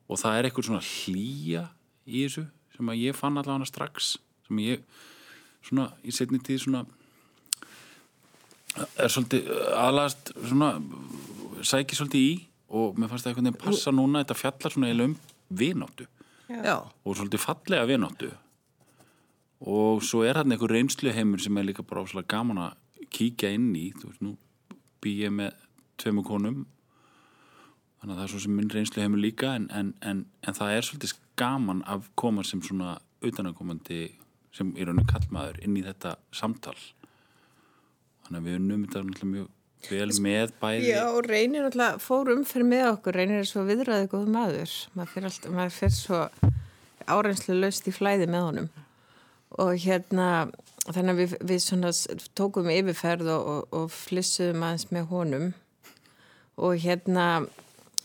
[0.09, 1.66] og það er eitthvað svona hlýja
[2.09, 2.46] í þessu
[2.79, 4.11] sem að ég fann allavega strax
[4.49, 5.05] sem ég
[5.64, 6.85] svona í setni tíð svona
[8.77, 10.70] er svolítið aðlast svona
[11.66, 12.33] sæki svolítið í
[12.70, 15.16] og mér fannst það einhvern veginn passa núna þetta fjallar svona eiginlega um
[15.51, 16.07] vináttu.
[16.51, 18.31] Já, og svolítið fallega vináttu.
[19.61, 23.73] Og svo er hann einhver reynsluheimur sem er líka bara óslega gaman að kíkja inn
[23.77, 23.90] í.
[23.99, 24.37] Þú veist, nú
[25.03, 25.57] bý ég með
[26.01, 26.62] tveimu konum
[28.01, 30.87] þannig að það er svo sem minn reynsluheimur líka en, en, en, en það er
[30.87, 32.94] svolítið gaman að koma sem svona
[33.25, 34.07] utanakomandi
[34.55, 36.77] sem í rauninni kallmaður inn í þetta samtal.
[38.27, 39.49] Þannig að við unnum þetta mjög
[39.89, 44.27] vel með bæði Já, reynir alltaf fór umferð með okkur, reynir er svo viðræði góð
[44.35, 46.21] maður, maður fyrir, alltaf, maður fyrir svo
[47.11, 48.69] árenslu löst í flæði með honum.
[49.61, 50.27] Og hérna
[50.87, 51.95] þannig að við, við svona
[52.39, 55.49] tókum yfirferð og, og, og flissuðum aðeins með honum.
[56.61, 57.27] Og hérna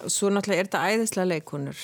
[0.08, 1.84] svo náttúrulega er þetta æðislega leikunur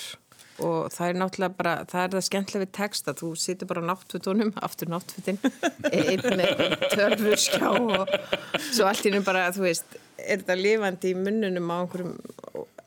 [0.60, 3.88] og það er náttúrulega bara, það er það skemmtilega við texta, þú situr bara á
[3.88, 5.38] náttfutunum, aftur náttfutin
[5.92, 8.12] einn með törfur skjá og
[8.68, 12.18] svo allt í nú bara, þú veist er þetta lifandi í munnunum á einhverjum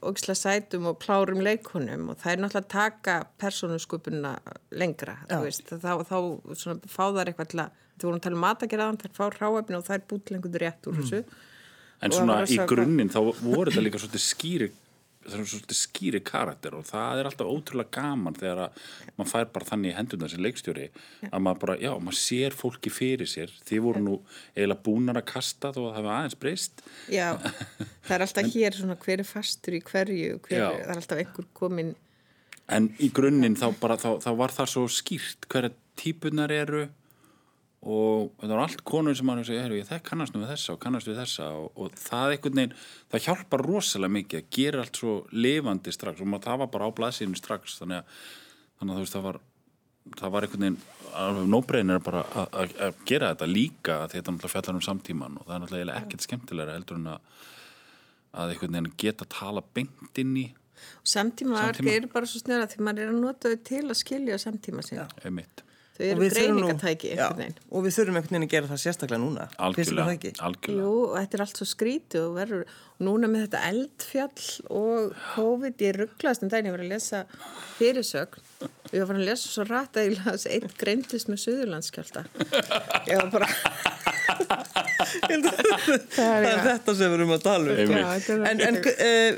[0.05, 4.35] ógislega sætum og plárum leikunum og það er náttúrulega að taka persónusköpununa
[4.77, 5.33] lengra, Já.
[5.33, 6.17] þú veist þá, þá
[6.61, 9.25] svona, fá þar eitthvað til að þú vorum að tala um matagerðan, það er fá
[9.39, 11.03] ráefni og það er bútlengur rétt úr mm.
[11.03, 11.43] þessu mm.
[12.03, 14.67] En svona í grunninn þá voru þetta líka skýri
[15.25, 18.79] það er svona skýri karakter og það er alltaf ótrúlega gaman þegar að
[19.15, 20.87] maður fær bara þannig í hendurna sem leikstjóri
[21.31, 23.53] að maður bara, já, maður sér fólki fyrir sér.
[23.67, 24.15] Þið voru nú
[24.55, 26.85] eiginlega búnar að kasta þó að það hefði aðeins breyst.
[27.11, 27.27] Já,
[28.05, 31.23] það er alltaf en, hér svona hver er fastur í hverju, hver, það er alltaf
[31.23, 31.95] einhver komin
[32.73, 36.87] En í grunninn þá, bara, þá, þá var það svo skýrt hverja típunar eru
[37.85, 41.09] og það var allt konur sem mann segja, það kannast nú við þessa og kannast
[41.09, 41.49] við þessa.
[41.59, 42.77] Og, og það einhvern veginn,
[43.13, 46.97] það hjálpar rosalega mikið að gera allt svo lifandi strax og maður var bara á
[46.97, 47.77] blæsinu strax.
[47.81, 48.23] Þannig að,
[48.79, 49.41] þannig að veist það var
[50.05, 50.79] það var einhvern veginn,
[51.15, 55.55] alveg nóbreynir bara að gera þetta líka að þetta náttúrulega fjallar um samtíman og það
[55.55, 57.29] er náttúrulega ekkert skemmtilega heldur en að
[58.35, 60.45] að einhvern veginn geta að tala bengt inn í
[61.07, 61.93] Samtíma, samtíma.
[61.95, 64.83] er bara svo snöra því maður er að nota þau til að skilja samtíma
[65.95, 69.45] Þau eru greiningatæki og við þurfum einhvern veginn að gera það sérstaklega núna.
[69.63, 70.81] Algjörlega, algjörlega.
[70.81, 72.73] Jú, og þetta er allt svo skrítið og verður
[73.05, 77.23] núna með þetta eldfjall og COVID ég rugglast um daginn, ég var að lesa
[77.77, 78.43] fyrirsögn.
[78.65, 82.23] Og ég var að lesa svo rætt að ég las eitt greintist með Suðurlandskjálta
[83.09, 83.49] ég var bara
[86.15, 87.93] það er þetta sem við erum að tala um.
[88.47, 88.87] En, en uh,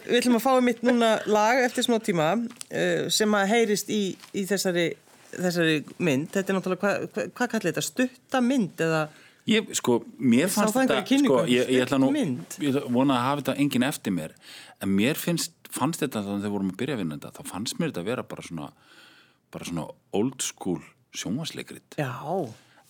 [0.06, 4.02] við ætlum að fá mitt núna lag eftir smá tíma uh, sem að heyrist í,
[4.38, 4.88] í þessari
[5.38, 9.02] þessari mynd, þetta er náttúrulega, hvað hva, hva kallir þetta, stutta mynd eða?
[9.48, 12.12] Ég, sko, mér fannst þetta, sko, ég, ég ætla nú,
[12.60, 14.36] ég vona að hafa þetta enginn eftir mér,
[14.84, 17.54] en mér finnst, fannst þetta þannig að við vorum að byrja að vinna þetta, þá
[17.54, 18.70] fannst mér þetta að vera bara svona,
[19.56, 19.88] bara svona
[20.20, 20.82] old school
[21.16, 21.96] sjónvarsleikrit.
[21.96, 22.12] Já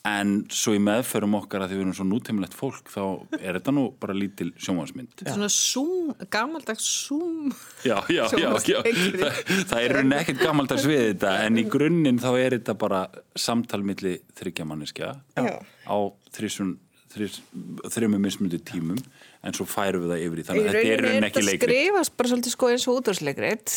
[0.08, 3.02] en svo í meðferðum okkar að því við erum svo núteimilegt fólk þá
[3.38, 7.52] er þetta nú bara lítil sjónvarsmynd Svona zoom, gammaldags zoom
[7.86, 8.82] Já, já, já, já.
[8.88, 9.40] Það,
[9.72, 13.04] það er rauninni ekkert gammaldags við þetta en í grunninn þá er þetta bara
[13.38, 15.98] samtalmiðli þryggjamanniska á
[16.38, 16.76] þrísun
[17.18, 19.00] þrjum mismundi tímum
[19.46, 21.62] en svo færum við það yfir í þannig að þetta er rauninni ekki leikrit.
[21.62, 23.76] Þetta skrifast bara svolítið sko eins og útvarsleikrit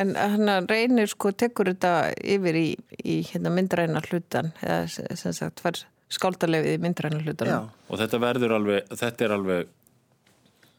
[0.00, 1.94] en hann reynir sko tekur þetta
[2.34, 2.66] yfir í,
[3.04, 5.64] í hérna, myndræna hlutan eða sem sagt
[6.14, 7.50] skáldarlefið í myndræna hlutan.
[7.50, 7.58] Já.
[7.90, 9.72] Og þetta verður alveg, þetta er alveg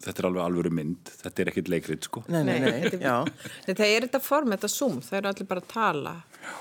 [0.06, 2.22] þetta er alveg alvöru mynd, þetta er ekkit leikrit sko.
[2.30, 3.16] Nei, nei, nei, já.
[3.66, 6.58] Þetta er þetta form, þetta zoom, það eru allir bara að tala já.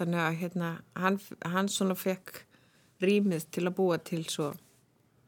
[0.00, 0.70] þannig að hérna
[1.04, 1.20] hann,
[1.54, 2.42] hann svona fekk
[3.04, 4.50] rýmið til að búa til svo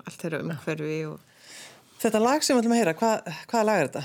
[0.02, 1.20] allt þeirra umhverfi og
[2.02, 4.00] Þetta lag sem við ætlum að heyra, hvað, hvaða lag er þetta?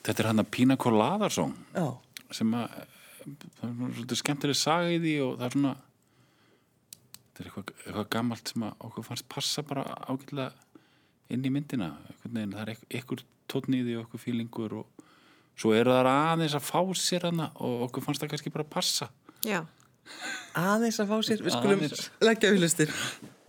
[0.00, 1.52] Þetta er hann að Pína Coladarsson
[2.34, 2.74] sem að
[3.20, 5.72] það er svona skemmtileg saga í því og það er svona
[7.20, 10.50] þetta er eitthvað, eitthvað gammalt sem að okkur fannst passa bara ágætilega
[11.30, 11.92] inn í myndina.
[12.24, 15.08] Veginn, það er eitthvað tótniði og eitthvað fílingur og
[15.60, 19.12] svo eru það aðeins að fá sér hana og okkur fannst það kannski bara passa.
[19.46, 19.60] Já.
[20.58, 21.84] Aðeins að fá sér, við skulum
[22.26, 23.39] leggja viðlustir she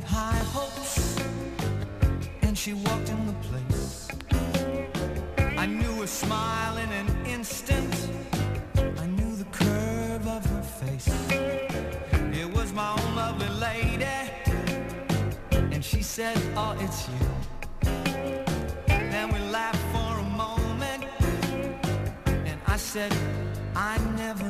[0.00, 1.18] with high hopes,
[2.42, 4.08] and she walked in the place.
[5.58, 7.94] I knew her smile in an instant.
[8.76, 11.08] I knew the curve of her face.
[12.32, 14.18] It was my own lovely lady,
[15.74, 17.26] and she said, "Oh, it's you."
[19.14, 21.02] Then we laughed for a moment,
[22.48, 23.12] and I said,
[23.74, 24.48] "I never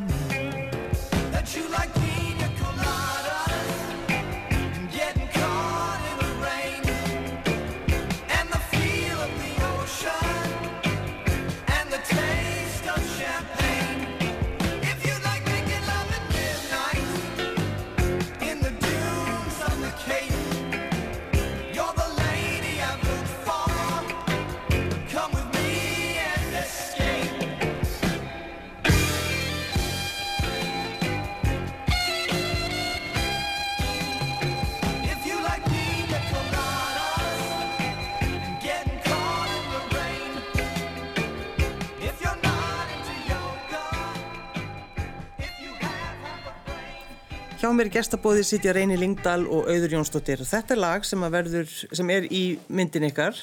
[47.70, 50.40] Hjá mér í gestabóði sitja Reyni Lingdal og Auður Jónsdóttir.
[50.42, 53.36] Þetta er lag sem, verður, sem er í myndin ykkar,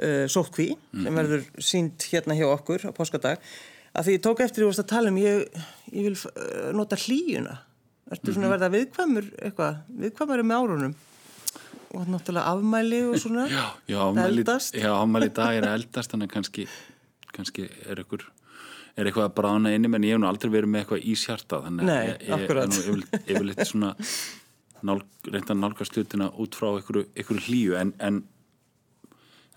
[0.00, 3.42] uh, Sótkví, sem verður sínt hérna hjá okkur á páskadag.
[3.92, 5.60] Að því ég tók eftir því að tala um, ég,
[5.92, 7.58] ég vil uh, nota hlýjuna.
[8.16, 10.96] Ertu svona að verða viðkvæmur eitthvað, viðkvæmur með árunum?
[11.92, 14.80] Og náttúrulega afmæli og svona, Já, já, afmæli, eldast.
[14.80, 16.64] já, afmæli dag er eldast þannig kannski,
[17.36, 18.24] kannski er ykkur
[18.96, 21.90] er eitthvað að brána inni menn ég hef nú aldrei verið með eitthvað ísjarta þannig
[21.92, 23.92] að ég, ég er nú yfirleitt, yfirleitt svona
[24.86, 28.22] nál, reynda að nálgast hlutina út frá ykkur hlýju en, en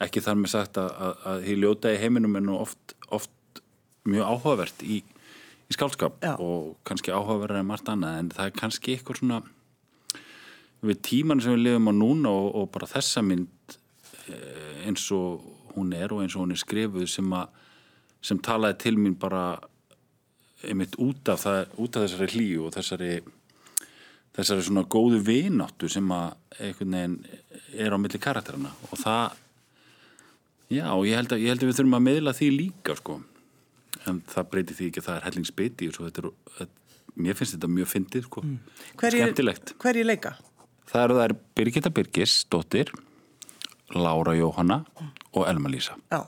[0.03, 3.63] ekki þar með sagt að, að, að því ljóta í heiminum er nú oft, oft
[4.07, 6.33] mjög áhugavert í, í skálskap Já.
[6.39, 9.41] og kannski áhugaverðar en margt annað en það er kannski eitthvað svona
[10.85, 13.79] við tíman sem við lifum á núna og, og bara þessa mynd
[14.31, 15.43] eh, eins og
[15.75, 17.57] hún er og eins og hún er skrifuð sem að
[18.21, 19.43] sem talaði til mín bara
[20.67, 23.11] einmitt út af, það, út af þessari hlýju og þessari
[24.35, 27.15] þessari svona góðu vináttu sem að einhvern veginn
[27.79, 29.37] er á milli karakterina og það
[30.69, 33.15] já, ég held að, ég held að við þurfum að miðla því líka sko.
[34.07, 36.29] En það breyti því ekki að það er hellingsbiti og svo þetta er,
[36.59, 38.43] þetta, mér finnst þetta mjög fyndið sko,
[38.99, 39.73] Hverjir- skemmtilegt.
[39.81, 40.35] Hverju leika?
[40.89, 42.91] Það eru þær Birgitta Birgis, dóttir,
[43.97, 44.83] Lára Jóhanna
[45.33, 45.97] og Elma Lísa.
[46.13, 46.21] Já,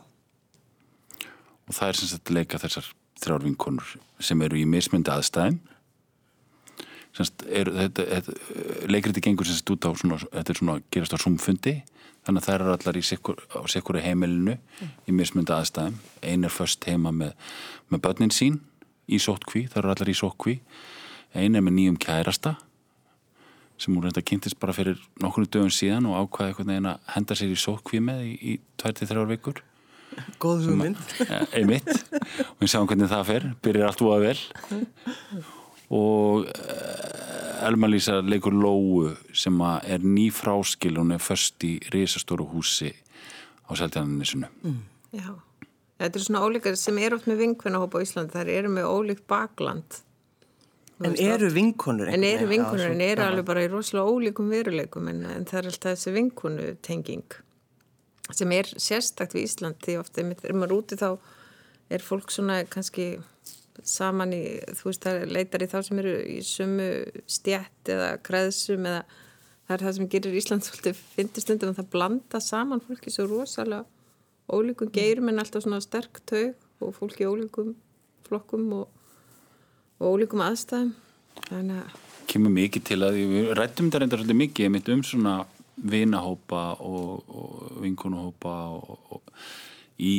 [1.72, 2.88] Og það er sem sagt leika þessar
[3.22, 5.14] þrjár vinkonur sem eru í mismyndi
[7.48, 8.34] er, þetta, þetta,
[8.92, 11.76] leikriti gengur sem sagt út á svona, þetta er svona gerast á sumfundi,
[12.28, 14.58] þannig að þær eru allar sikkur, á sikkuru heimilinu
[15.08, 15.96] í mismyndi aðstæðum.
[16.24, 17.32] Ein er först heima með,
[17.92, 18.60] með börnin sín
[19.08, 20.58] í sótkví, þær eru allar í sótkví.
[21.36, 22.58] Ein er með nýjum kærasta
[23.82, 27.38] sem hún reynda kynntist bara fyrir nokkru dögum síðan og ákvaði einhvern veginn að henda
[27.40, 29.64] sér í sótkví með í, í 2-3 vikur
[30.44, 30.98] góð hugmynd.
[31.28, 31.88] Eh, einmitt.
[32.52, 34.38] Og við sjáum hvernig það fer, byrjar allt úa vel.
[35.92, 42.46] Og uh, Elma Lísa leikur Lóu sem að er nýfráskil hún er först í risastóru
[42.54, 42.94] húsi
[43.68, 44.48] á Seltjarnanisinu
[45.12, 45.34] Já,
[46.00, 49.26] þetta er svona ólíkar sem er oft með vinkvennahópa á Íslandi, þær eru með ólíkt
[49.28, 50.00] bakland.
[51.04, 52.08] En eru vinkonur?
[52.14, 52.52] En eru einhvern veginn?
[52.56, 55.70] vinkonur, Já, en svo- eru alveg bara í rosalega ólíkum veruleikum en, en það er
[55.74, 57.38] alltaf þessi vinkonu tenging
[58.38, 61.10] sem er sérstakt við Ísland því ofta er maður úti þá
[61.92, 63.16] er fólk svona kannski
[63.88, 64.44] saman í,
[64.78, 66.90] þú veist, það leitar í þá sem eru í sumu
[67.30, 69.02] stjætt eða kreðsum eða
[69.68, 73.28] það er það sem gerir Ísland svolítið fyndi stundum að það blanda saman fólki svo
[73.30, 73.86] rosalega.
[74.52, 77.76] Ólíkum geirum en alltaf svona sterk taug og fólki ólíkum
[78.28, 78.88] flokkum og,
[80.02, 80.96] og ólíkum aðstæðum.
[81.48, 82.00] Þannig að
[82.32, 85.34] kemur mikið til að við rættum þetta reyndar svolítið mikið ég mitt um svona
[85.82, 90.14] vinahópa og, og vinkunahópa og, og í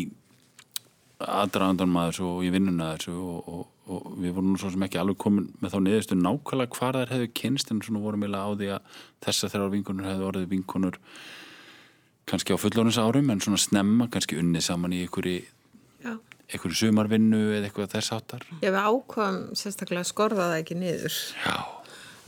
[1.22, 5.00] aðdraðandan maður og í vinnuna þessu og, og, og við vorum nú svo sem ekki
[5.00, 8.46] alveg komin með þá niðurstu nákvæmlega hvar þær hefðu kynst en svona vorum við á
[8.50, 10.98] því að þessar þrjár vinkunur hefðu orðið vinkunur
[12.30, 15.38] kannski á fullónins árum en svona snemma kannski unnið saman í einhverju
[16.02, 16.12] já,
[16.50, 21.18] einhverju sumarvinnu eða eitthvað þess áttar ég við ákvæm sérstaklega að skorða það ekki niður.
[21.42, 21.56] Já,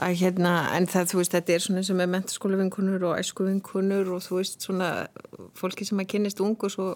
[0.02, 3.18] að hérna, en það, þú veist, þetta er svona eins og með mentaskóla vinkunur og
[3.20, 4.88] æsku vinkunur og þú veist, svona
[5.58, 6.88] fólki sem að kynist ung og svo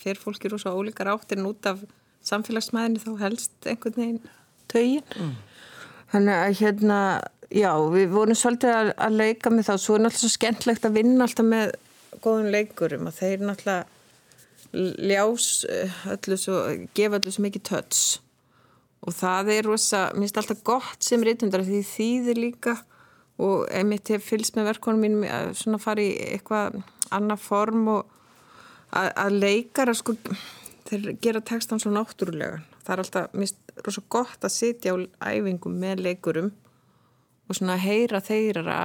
[0.00, 1.84] fer fólki rosa ólíkar áttir en út af
[2.26, 4.20] samfélagsmæðinu þá helst einhvern veginn
[4.72, 5.36] tögin.
[6.12, 6.98] Þannig að hérna,
[7.54, 10.88] já, við vorum svolítið að, að leika með það og svo er náttúrulega svo skemmtlegt
[10.88, 11.74] að vinna alltaf með
[12.24, 13.84] góðum leikurum að þeir náttúrulega
[14.74, 16.60] ljás eh, öllu svo,
[16.96, 18.04] gefa öllu svo mikið töts
[19.04, 22.76] og það er rosa, mér finnst alltaf gott sem reytundar því þýðir líka.
[23.44, 26.76] Og einmitt hef fylgst með verkonum mínum að svona fara í eitthvað
[27.14, 28.04] annað form og
[28.94, 30.14] að, að leikara sko
[30.86, 34.96] þeir gera textan svo náttúrulega það er alltaf, mér finnst rosa gott að sitja á
[35.32, 36.50] æfingum með leikurum
[37.48, 38.78] og svona heyra þeirra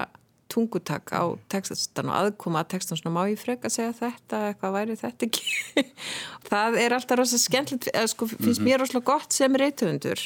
[0.50, 4.76] tungutak á textan og aðkoma að textan svona má ég freka að segja þetta eitthvað
[4.76, 5.86] væri þetta ekki?
[6.50, 10.24] Það er alltaf rosa skemmtilegt eða sko finnst mér rosa gott sem reytufundur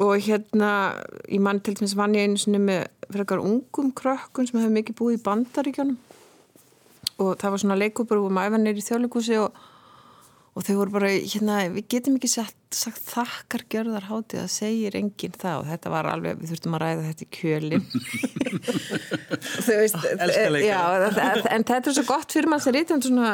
[0.00, 0.70] og hérna
[1.28, 4.98] ég mann til dæmis vann ég einu sinni með frekar ungum krökkun sem hefur mikið
[4.98, 5.98] búið í bandaríkjónum
[7.20, 9.52] og það var svona leikúpur og maður neyri í þjóðleikúsi og,
[10.52, 14.96] og þau voru bara, hérna, við getum ekki sagt, sagt þakkar gjörðar hátið það segir
[14.98, 15.62] enginn það.
[15.62, 17.86] Og þetta var alveg við þurftum að ræða þetta í kjölin
[19.64, 20.60] þú veist leikara.
[20.66, 20.82] já,
[21.56, 23.32] en þetta er svo gott fyrir mann sem rítið svona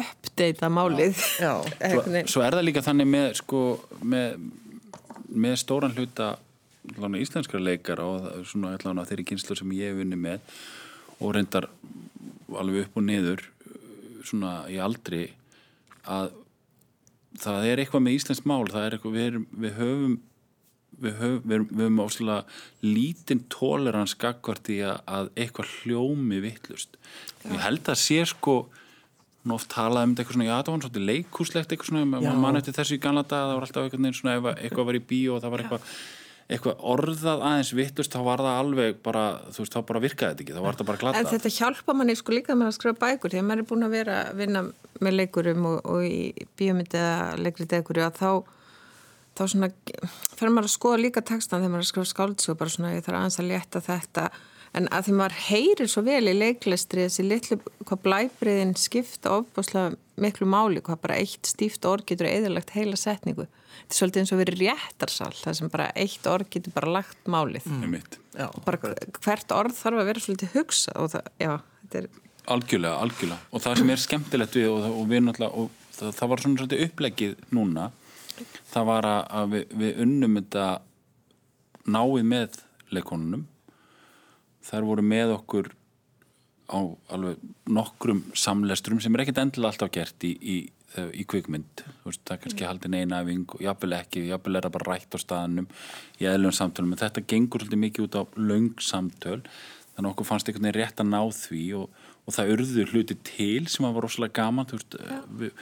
[0.00, 1.22] uppdeita málið.
[1.38, 1.52] Já.
[1.62, 2.02] svo,
[2.34, 3.62] svo er það líka þannig með sko,
[4.02, 4.50] með,
[5.30, 6.34] með stóran hluta
[6.94, 10.58] allavega íslenskra leikara og svona allavega þeirri kynslu sem ég hef unni með
[11.22, 11.70] og reyndar
[12.50, 13.42] alveg upp og niður
[14.26, 15.28] svona í aldri
[16.06, 16.32] að
[17.42, 20.16] það er eitthvað með íslensk mál það er eitthvað, við, erum, við höfum
[20.96, 22.38] við höfum, við höfum, áslega
[22.84, 26.96] lítinn tolerans gagvart í að, að eitthvað hljómi vittlust
[27.44, 28.56] ég held að sé sko
[29.54, 32.76] oft talað um þetta eitthvað svona, já það var svolítið leikúslegt eitthvað svona, mann eftir
[32.78, 35.44] þessu í ganla dag það var alltaf eitthvað neginn svona, eitthvað var í bíó og
[35.44, 35.92] það var eitthvað,
[36.46, 40.44] eitthvað orðað aðeins vittlust, þá var það alveg bara, þú veist, þá bara virkaði þetta
[40.44, 43.00] ekki, þá var þetta bara En glata þetta hjálpa manni sko líka með að skrifa
[43.02, 44.62] bækur að maður er búin að vera að vinna
[45.02, 48.30] með leikurum og, og í bíómyndi eða leikrið ekkur að þá
[49.36, 49.70] þá svona
[50.38, 53.04] fer maður að skoða líka textan þegar maður er að skrifa skáldsögu bara svona ég
[53.04, 54.28] þarf aðeins að létta þetta
[54.76, 59.94] en að því maður heyrir svo vel í leiklistri þessi litlu, hvað blæbriðin skipta ofbáslega
[60.20, 63.46] miklu máli hvað bara eitt stíft orð getur eðalagt heila setningu.
[63.76, 67.28] Þetta er svolítið eins og verið réttarsal það sem bara eitt orð getur bara lagt
[67.28, 67.66] málið.
[67.68, 67.98] mm.
[68.36, 72.08] Já, Bara hvert orð þarf að vera svolítið hugsa og það, já, þetta er
[72.52, 76.32] algjörlega, algjörlega og það sem er skemmtilegt við og, og við náttúrulega og það, það
[76.32, 77.86] var svona svolítið upplegið núna
[78.72, 80.66] það var að, að við, við unnum þetta
[81.96, 82.58] náið með
[82.94, 83.46] leikonunum
[84.66, 85.70] þær voru með okkur
[86.66, 86.78] á
[87.14, 90.56] alveg nokkrum samlestrum sem er ekkit endilega alltaf gert í, í,
[91.14, 91.84] í kvikmynd.
[92.06, 95.14] Veist, það er kannski haldin eina æfing og jafnvel ekki, jafnvel er það bara rætt
[95.14, 95.70] á staðanum
[96.18, 99.40] í eðlum samtölum, en þetta gengur svolítið mikið út á löng samtöl
[99.96, 103.16] þannig að okkur fannst einhvern veginn rétt að ná því og, og það urðu hluti
[103.26, 104.96] til sem var rosalega gaman veist,
[105.38, 105.52] við,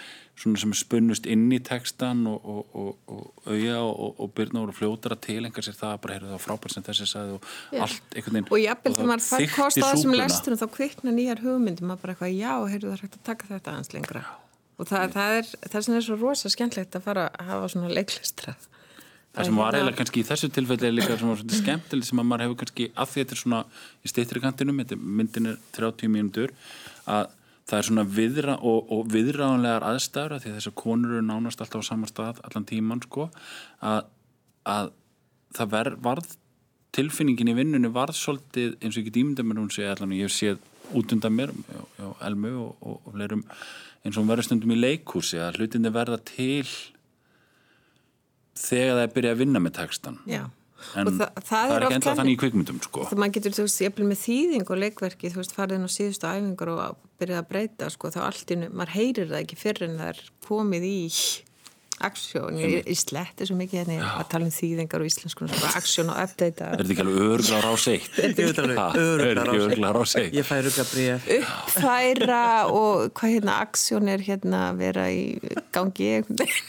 [0.40, 4.74] svona sem spunnust inn í textan og, og, og, og auja og, og byrna voru
[4.74, 7.82] fljótara til einhver sér það bara heyrðu það frábært sem þessi sagði og Já.
[7.86, 10.22] allt einhvern veginn Og jafnvel þegar maður fær kost á þessum súpuna.
[10.24, 13.50] lesturum þá kvikna nýjar hugmyndum maður bara eitthvað, já, heyrðu það er hægt að taka
[13.52, 14.24] þetta aðeins lengra.
[14.74, 17.92] Og það, það er, það sem er svo rosa skemmtlegt að fara að hafa svona
[17.94, 18.56] leiklistra.
[19.34, 22.20] Það sem var eiginlega kannski í þessu tilfelli er líka sem var svolítið skemmtileg sem
[22.22, 23.62] að maður hefur kannski að því þetta er svona
[24.04, 26.52] í steytri kantinum, þetta er- myndin er 30 mínútur,
[27.10, 27.32] að
[27.64, 31.62] það er svona viðra og, og viðráðanlegar aðstæður að því að þessar konur eru nánast
[31.64, 33.30] alltaf á sama stað allan tíman sko
[33.80, 34.02] að,
[34.68, 34.90] að
[35.56, 36.34] það ver, varð
[36.94, 40.28] tilfinningin í vinnunni varð svolítið eins og get ímynda mér hún sé allan og ég
[40.28, 40.60] hef séð
[40.94, 43.42] út undan mér já, Elmu og, og, og fleirum
[44.04, 46.68] eins og hún verður stundum í leikhúsi að hlutinni verða til
[48.58, 50.42] þegar það er byrjað að vinna með textan Já.
[50.96, 53.06] en það, það- það er er ekki oft endla þannig- í kvikmyndum sko.
[53.10, 55.96] Það maður getur, þú veist, ég með þýðing og leikverki, þú veist, farið inn á
[55.96, 59.88] síðustu æfingar og byrjað að breyta, sko, þá allt innu, maður heyrir það ekki fyrir
[59.88, 61.00] en það er komið í
[62.04, 66.08] aksjón, ég, ég sletti svo mikið henni að tala um þýðingar og íslenskunum, sko, aksjón
[66.10, 66.72] og updata.
[66.74, 68.16] er þetta ekki alveg örgla rás eitt?
[68.18, 69.70] Ég veit alveg, Ha, er örugglega ekki rás eitt.
[69.70, 70.34] örgla rás eitt?
[70.34, 72.40] Ég fæ rugga bríð uppfæra
[72.74, 75.22] og hvað hérna aksjón er hérna að vera í
[75.72, 76.10] gangi.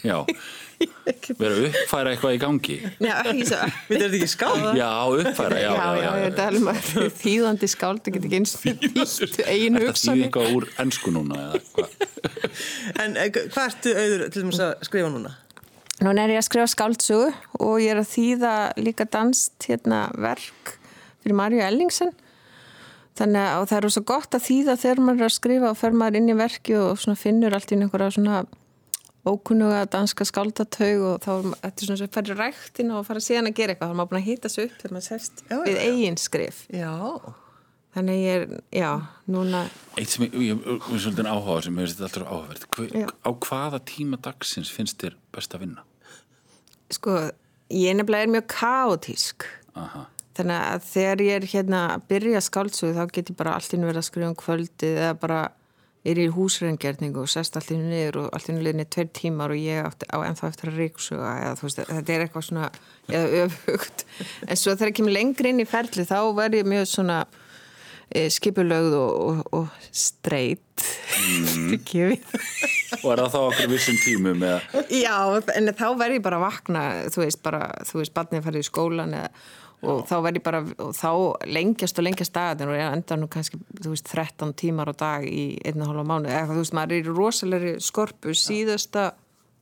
[0.05, 0.19] Já,
[1.39, 2.75] vera að uppfæra eitthvað í gangi.
[3.03, 3.61] Já, ekki svo.
[3.89, 4.89] Við erum ekki skáð já,
[5.21, 8.41] uppfæra, já, já, já, ég er að tala um að þýðandi skáld, það getur ekki
[8.41, 11.95] eins þýtt eigin Þetta þýði eitthvað úr ennsku núna eða hvað?
[13.03, 15.33] En eh, hvað ertu auður til þess að skrifa núna?
[16.03, 17.31] Nú er ég að skrifa skáldsögu
[17.63, 18.53] og ég er að þýða
[18.83, 20.75] líka danst hérna verk
[21.23, 22.11] fyrir Marju Ellingsen.
[23.15, 25.95] Þannig að það er svo gott að þýða þegar maður er að skrifa og fer
[25.95, 28.41] maður inn í verki og svona finnur allt í einhverja svona
[29.29, 33.49] ókunnuga danska skáldatau og þá er þetta er svona sem færi ræktin og fara síðan
[33.49, 33.89] að gera eitthvað.
[33.89, 36.61] þá er maður búin að hýta sig upp þegar maður sest Já, við eigin skrif.
[36.69, 36.91] Já.
[37.95, 38.89] Þannig ég er, já,
[39.31, 39.61] núna,
[39.95, 43.11] Eitt sem ég, ég, ég er svolítið áhuga sem ég veist þetta alltaf áhugavert Hva,
[43.23, 45.85] á hvaða tíma dagsins finnst þér best að vinna?
[46.91, 47.13] sko,
[47.73, 49.47] ég nefnilega er mjög kaotísk.
[49.79, 50.03] Aha.
[50.35, 53.87] Þannig að þegar ég er hérna að byrja skáldsögu þá get ég bara allt inn
[53.87, 55.39] verið að skrifa um kvöldið eða bara
[56.05, 59.61] er í húsreingerningu og sest allt inn niður og allt inn liðinni tveir tímar og
[59.61, 62.67] ég átti, á ennþá eftir að ríksuga eða þú veist, þetta er eitthvað svona
[63.09, 64.05] eða öfugt.
[64.45, 67.17] En svo þegar ég kemur lengri inn í ferli þá verð ég mjög svona
[68.09, 70.85] e, skipulögð og, og, og streit
[71.17, 71.75] mm.
[73.03, 75.17] Og er það þá okkur vissum tímum eða Já,
[75.57, 78.69] en þá verð ég bara að vakna, þú veist, bara, þú veist, barnið farið í
[78.69, 79.31] skólan eða,
[79.83, 81.09] og þá verð ég bara, og þá
[81.45, 85.27] lengjast og lengjast dagarnir og ég enda nú kannski, þú veist, 13 tímar á dag
[85.27, 89.11] í einna hálfa mánu, eða þú veist, maður er í rosalegri skorpu síðasta,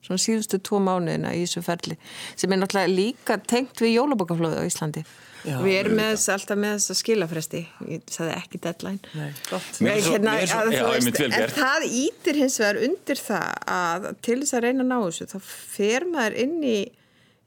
[0.04, 1.98] svona síðustu tvo mánuðina í þessu ferli,
[2.36, 5.04] sem er náttúrulega líka tengt við jólabokaflóðu á Íslandi.
[5.44, 7.60] Já, við erum með þess, alltaf með þess að skilafresti,
[7.92, 9.00] ég sagði ekki deadline.
[9.12, 13.20] Nei, er svo- Hérna, er svo- að, já, vel en það ítir hins vegar undir
[13.20, 15.40] það að til þess að reyna að ná þessu þá
[15.76, 16.78] fer maður inn í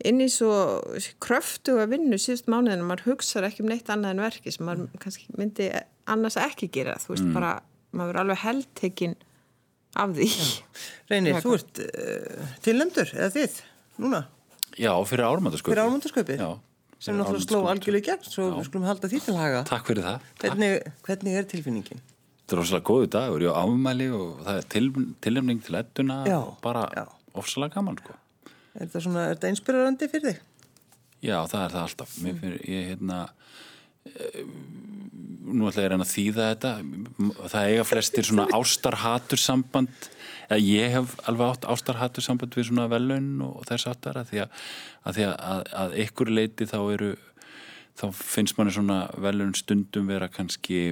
[0.05, 0.51] inn í svo
[1.24, 4.90] kröftu að vinnu síðust mánuðinu, maður hugsaður ekki um neitt annað en verki sem maður
[5.01, 5.70] kannski myndi
[6.07, 7.32] annars ekki gera, þú veist Mm.
[7.34, 7.53] bara
[7.97, 9.14] maður er alveg heldtekinn
[9.97, 10.28] af því
[11.11, 13.61] Reynir, Já, þú ert uh, tilnæmdur, eða þið,
[14.05, 14.20] núna,
[14.76, 16.51] Já, fyrir ármæntasköpið fyrir ámundaskaupið, Já,
[17.01, 19.64] sem náttúrulega sló algjörlega í gegn, svo við skulum halda því til haga.
[19.68, 20.44] Takk fyrir það Takk.
[20.44, 22.05] Hvernig, hvernig er tilfinningin?
[22.47, 24.86] Þetta er rosalega góðu dagur, ég á afmæli og það er til,
[25.24, 27.07] tilnefning til ettuna Já, og bara já.
[27.34, 28.14] ofsalega gaman sko.
[28.76, 30.42] Er þetta svona, er þetta inspirerandi fyrir þig?
[31.24, 32.16] Já, það er það alltaf.
[32.22, 33.20] Mér fyrir, ég, hérna,
[34.10, 34.42] eh,
[35.46, 36.72] nú ætla ég að reyna að þýða þetta.
[37.54, 40.10] Það eiga flestir svona ástarhatur samband,
[40.50, 44.44] eða ég hef alveg átt ástarhatur samband við svona velun og þess áttar að því
[44.44, 44.60] að,
[45.02, 47.10] að, því að, að, að ykkur leiti þá eru,
[47.96, 50.82] þá finnst manni svona velun stundum vera kannski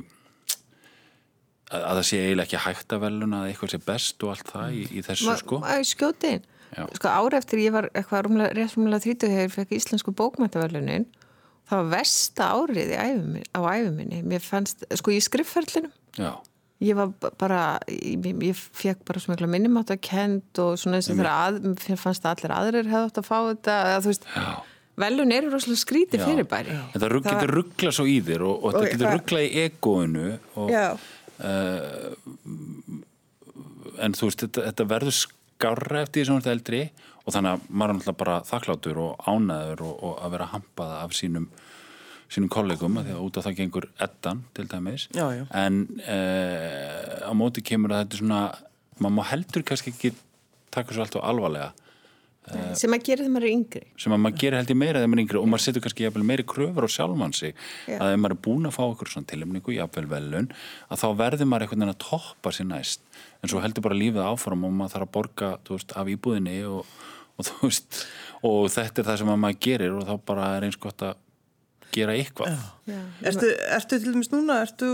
[1.69, 4.51] að, að það sé eiginlega ekki hægt að veluna að eitthvað sé best og allt
[4.57, 5.61] það í, í þessu sko.
[5.63, 6.51] maður skjóti inn.
[6.99, 11.07] Sko ára eftir ég var eitthvað rúmlega, rétt rúmlega 30 þegar ég fekk íslensku bókmæntaverlunin
[11.69, 16.33] það var versta árið æfuminni, á æfuminni mér fannst, sko í skrifferlinum Já,
[16.85, 17.09] ég var
[17.41, 22.27] bara ég, ég fekk bara svona minnimátt að kend og svona þegar að, mér fannst
[22.27, 24.53] að allir aðrir hefði átt að fá þetta eða þú veist, já.
[25.07, 26.27] velun eru rosalega skrítið Já.
[26.29, 26.77] fyrirbæri.
[26.93, 29.41] Þetta rugg, Það- getur ruggla svo í þér og, og þetta Og getur það- ruggla
[29.41, 32.15] í egoinu og, uh,
[34.05, 35.19] en þú veist þetta, þetta verður
[35.55, 36.83] skárra eftir því sem þú ert eldri
[37.25, 40.99] og þannig að maður er náttúrulega bara þakklátur og ánæður og, og að vera hampaða
[41.05, 41.47] af sínum
[42.35, 45.45] sínum kollegum að því að út af það gengur eddan til dæmis Já, já.
[45.55, 48.43] en uh, á móti kemur að þetta er svona
[49.05, 50.13] maður heldur kannski ekki
[50.75, 51.71] taka svo allt og alvarlega
[52.77, 55.11] sem að gera þegar maður er yngri sem að maður gerir held ég meira þegar
[55.11, 57.55] maður er yngri og maður setur kannski jafnvel meiri kröfur á sjálfan sig
[57.89, 57.97] Já.
[57.97, 60.51] að ef maður er búin að fá okkur svona tilumningu, jafnvel velun
[60.93, 64.25] að þá verður maður einhvern veginn að toppa sér næst en svo heldur bara lífið
[64.29, 66.97] áfram og maður þarf að borga veist, af íbúðinni og,
[67.39, 68.03] og, veist,
[68.45, 71.23] og þetta er það sem að maður gerir og þá bara er eins gott að
[71.95, 72.59] gera eitthvað
[72.91, 73.01] Já.
[73.31, 74.91] Ertu, ertu til dæmis núna, ertu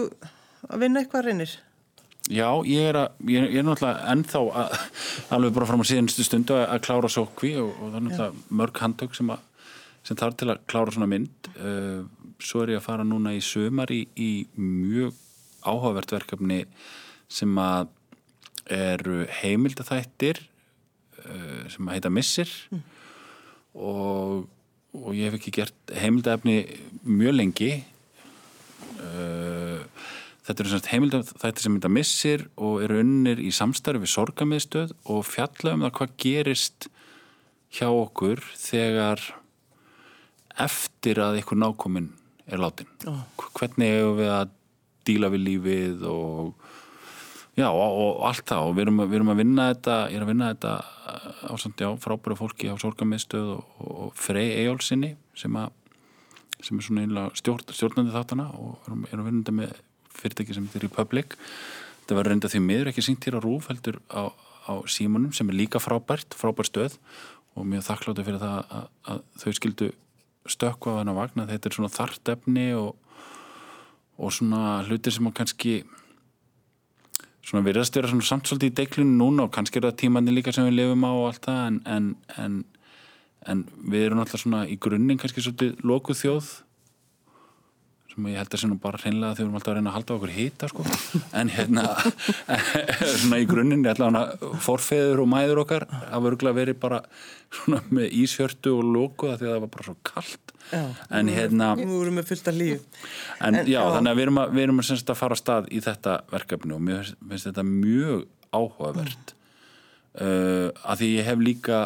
[0.68, 1.58] að vinna eitthvað reynir?
[2.28, 4.74] Já, ég er, að, ég, ég er náttúrulega ennþá að,
[5.34, 8.58] alveg bara fram á síðanstu stundu að, að klára sókvi og, og það er náttúrulega
[8.60, 9.32] mörg handtök sem,
[10.06, 11.50] sem þarf til að klára svona mynd.
[11.56, 12.04] Uh,
[12.40, 15.16] svo er ég að fara núna í sömar í, í mjög
[15.64, 16.62] áhugavert verkefni
[17.30, 17.90] sem að
[18.70, 20.44] eru heimildaþættir
[21.24, 22.52] uh, sem að heita Missir.
[23.74, 24.44] Og,
[24.92, 26.60] og ég hef ekki gert heimildaefni
[27.08, 27.72] mjög lengi
[30.50, 35.24] þetta eru semst heimildafættir sem þetta missir og eru unnir í samstarfi við sorgamiðstöð og
[35.28, 36.88] fjalla um það hvað gerist
[37.78, 39.22] hjá okkur þegar
[40.60, 42.08] eftir að einhver nákomin
[42.50, 43.22] er látin Oh.
[43.54, 44.50] hvernig hefur við að
[45.06, 46.54] díla við lífið og
[47.56, 50.16] já og, og allt það og við erum, að- við erum að vinna þetta ég
[50.18, 50.72] er að vinna þetta
[51.46, 55.70] á samt já frábæra fólki á sorgamiðstöð og, og Frey Eyjólfsinni sem að
[56.60, 59.78] sem er svona stjórn, stjórnandi þáttana og erum, erum vinnandi með
[60.20, 61.36] fyrirtæki sem heitir Republic.
[62.02, 64.32] Þetta var reynda því miður ekki sínt hér á Rúf heldur á,
[64.68, 66.98] á símanum sem er líka frábært, frábært stöð.
[67.58, 69.90] Og mjög þakkláttu fyrir það að, að þau skildu
[70.48, 72.92] stökkva á þennan vagn að þetta er svona þart efni og,
[74.20, 75.74] og svona hlutir sem kannski
[77.46, 80.54] svona virðast vera svona samt svolítið í deiklunum núna og kannski er það tímandi líka
[80.54, 82.08] sem við lifum á og allt það en, en,
[82.44, 82.58] en,
[83.50, 83.62] en
[83.92, 86.50] við erum alltaf svona í grunninn kannski svolítið lokuð þjóð
[88.28, 90.14] ég held að sé nú bara hreinlega þegar við erum alltaf að reyna að halda
[90.18, 90.84] okkur hýta sko.
[91.40, 91.84] en hérna
[93.20, 94.00] svona í grunninn er
[94.64, 97.00] forfeður og mæður okkar að örgulega veri bara
[97.50, 100.82] svona með ísjörtu og lokuða því að það var bara svo kallt Já.
[101.18, 102.82] en hérna Við vorum með fullt af líf.
[103.40, 103.90] En, En- já, já.
[103.96, 106.12] þannig að við erum að, við erum að, semst, að fara að stað í þetta
[106.30, 108.20] verkefni og mér finnst- þetta mjög
[108.54, 109.32] áhugavert
[110.20, 111.80] uh, að því ég hef líka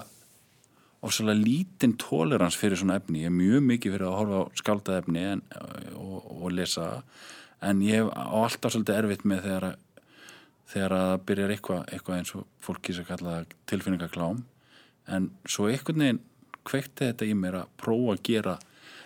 [1.05, 4.99] ofsalega lítinn tolerans fyrir svona efni, ég er mjög mikið fyrir að horfa á skálda
[5.03, 5.43] efni en,
[6.01, 6.91] og, og lesa.
[7.65, 9.81] En ég hef alltaf svolítið erfitt með þegar að
[10.75, 14.41] þegar að það byrjar eitthvað, eitthvað eins og fólk kýsa að kalla það tilfinningaklám.
[15.15, 16.23] En svo einhvern veginn
[16.65, 18.57] kveikti þetta í mér að prófa að gera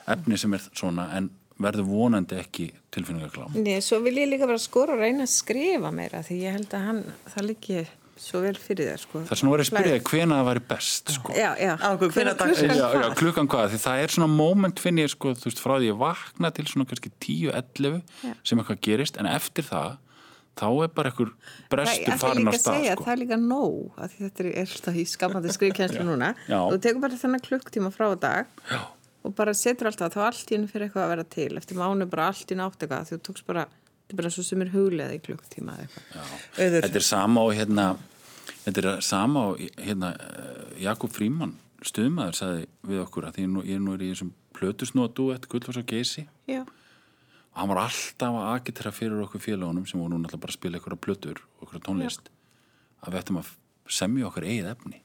[0.08, 3.56] efni sem er svona en verður vonandi ekki tilfinningaklám.
[3.58, 6.76] Nei, svo vil ég líka bara skora og reyna að skrifa meira því ég held
[6.78, 7.00] að hann,
[7.34, 7.80] það liggi
[8.22, 9.22] svo vel fyrir þér sko.
[9.28, 11.36] Það er svona verið að spyrja þig hvena það væri best sko.
[11.38, 11.72] Já, já.
[11.78, 12.58] Á, dagsins?
[12.58, 15.62] klukkan já, já, klukkan hvað, því það er svona moment finn ég sko, þú veist,
[15.62, 18.34] frá því ég vakna til svona kannski 10-11 Já.
[18.42, 19.96] sem eitthvað gerist, en eftir það
[20.58, 21.32] þá er bara einhver
[21.70, 23.06] brestur farin á að stað segja, sko.
[23.06, 26.58] það er líka nóg að þetta er alltaf í skamandi skrifkjænslu núna Já.
[26.60, 28.80] og þú tekur bara þennan klukktíma frá dag Já.
[29.22, 32.08] og bara setur alltaf þá allt í hennu fyrir eitthvað að vera til eftir mánu
[32.10, 33.66] bara allt í nátt eitthvað því þú tókst bara,
[34.08, 36.32] þetta er bara svo sem er huglega í klukktíma eða eitthvað.
[36.58, 37.86] Auður, Þetta er sama og hérna
[38.64, 40.12] þetta er sama og hérna
[40.80, 41.52] Jakob Fríman,
[41.84, 45.78] stuðmaður sagði við okkur að því nú, ég nú er í þessum plötusnótu eftir Gullfoss
[45.82, 46.24] og Geysi.
[46.48, 50.54] Já, og hann var alltaf að agitera fyrir okkur félagunum sem voru núna alltaf bara
[50.54, 52.32] að spila ykkur plötur og ykkur tónlist
[53.04, 53.52] að við ættum að
[53.98, 55.00] semja okkar eigið efni.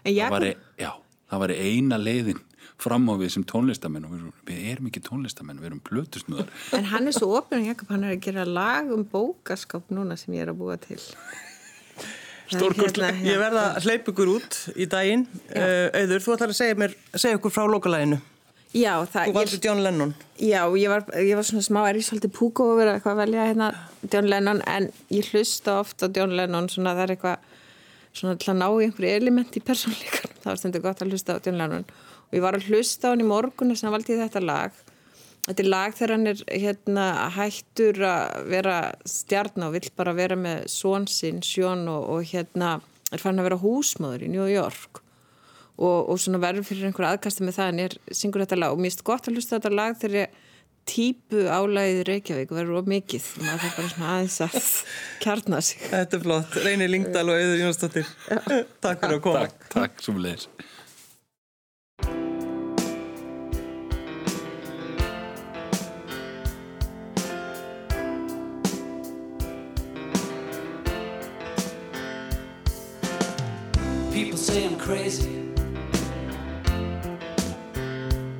[0.00, 0.90] En það Jakob, já,
[1.30, 2.42] það væri eina leiðin
[2.80, 6.48] fram á við sem tónlistamenn og við, erum- við erum ekki tónlistamenn, við erum plötusnúðar
[6.78, 10.34] en hann er svo opinn Jakob, hann er að gera lag um bókaskáp núna sem
[10.38, 10.98] ég er að búa til
[12.50, 13.14] Það Stórkostlega.
[13.14, 13.30] hérna.
[13.30, 15.20] Ég verða að hleypa ykkur út í daginn.
[15.54, 18.16] Uh, Auður, þú ætlar að segja, mér, segja ykkur frá lokalæginu.
[18.74, 20.14] Já, það, Þú valdi John Lennon.
[20.42, 23.22] Já, ég var, ég var svona smá er ég svolítið púko að vera eitthvað að
[23.22, 23.68] velja hérna
[24.12, 27.48] John Lennon en ég hlusta oft á John Lennon svona það er eitthvað
[28.18, 31.34] svona til að ná í einhverju element í persónleikan það var stundur gott að hlusta
[31.34, 31.86] á John Lennon
[32.30, 34.80] og ég var að hlusta á hann í morgun þess að valdi ég þetta lag.
[35.48, 37.04] Þetta er lag þegar hann er hérna
[37.34, 38.76] hættur að vera
[39.08, 42.76] stjarn og vill bara vera með són sinn, sjón og, og hérna
[43.10, 45.02] er fann að vera húsmaður í New York.
[45.80, 48.76] Og, og svona verður fyrir einhver aðkasti með það en ég syngur þetta lag.
[48.76, 50.40] Og mér finnst gott að hlusta á þetta lag þegar ég
[50.90, 53.30] típu álæðið Reykjavík verður of mikið.
[53.40, 54.68] Og maður þarf bara svona aðeins að
[55.24, 55.86] kjarna sig.
[55.88, 56.60] Þetta er flott.
[56.66, 58.12] Reynir Lingdal og Auður Jónsdóttir.
[58.28, 59.46] Takk fyrir að koma.
[59.48, 60.79] Takk, takk, sem leiðis People
[74.40, 75.52] say I'm crazy.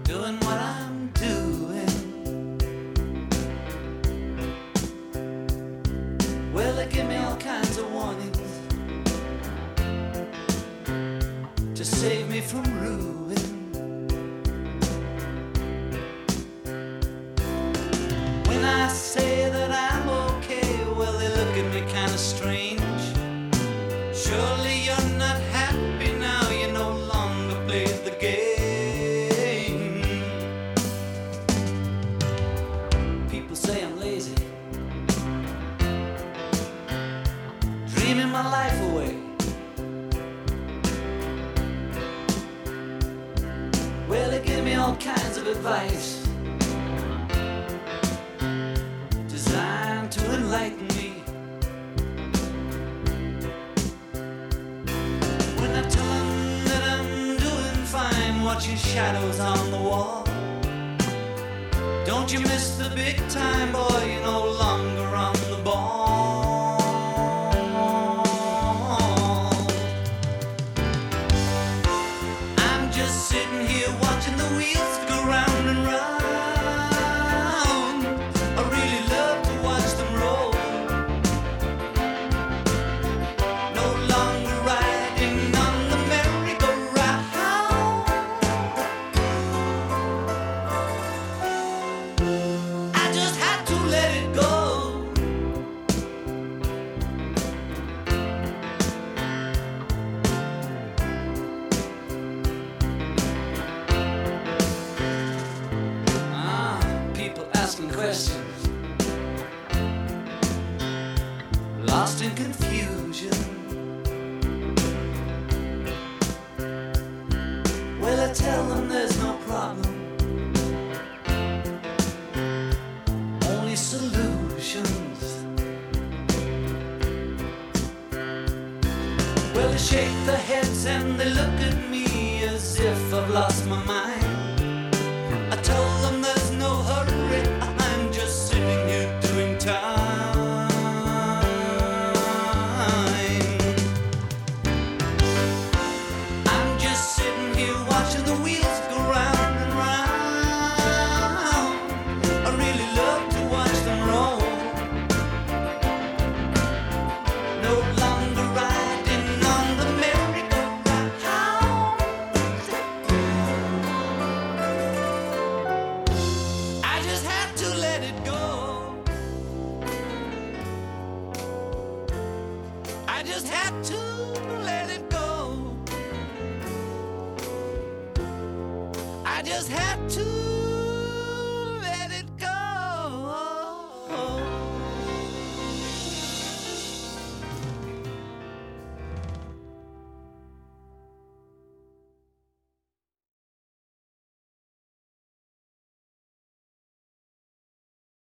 [0.04, 2.56] Doing what I'm doing.
[6.54, 8.38] Well, they give me all kinds of warnings
[11.74, 13.29] to save me from ruin.
[111.90, 113.59] lost in confusion.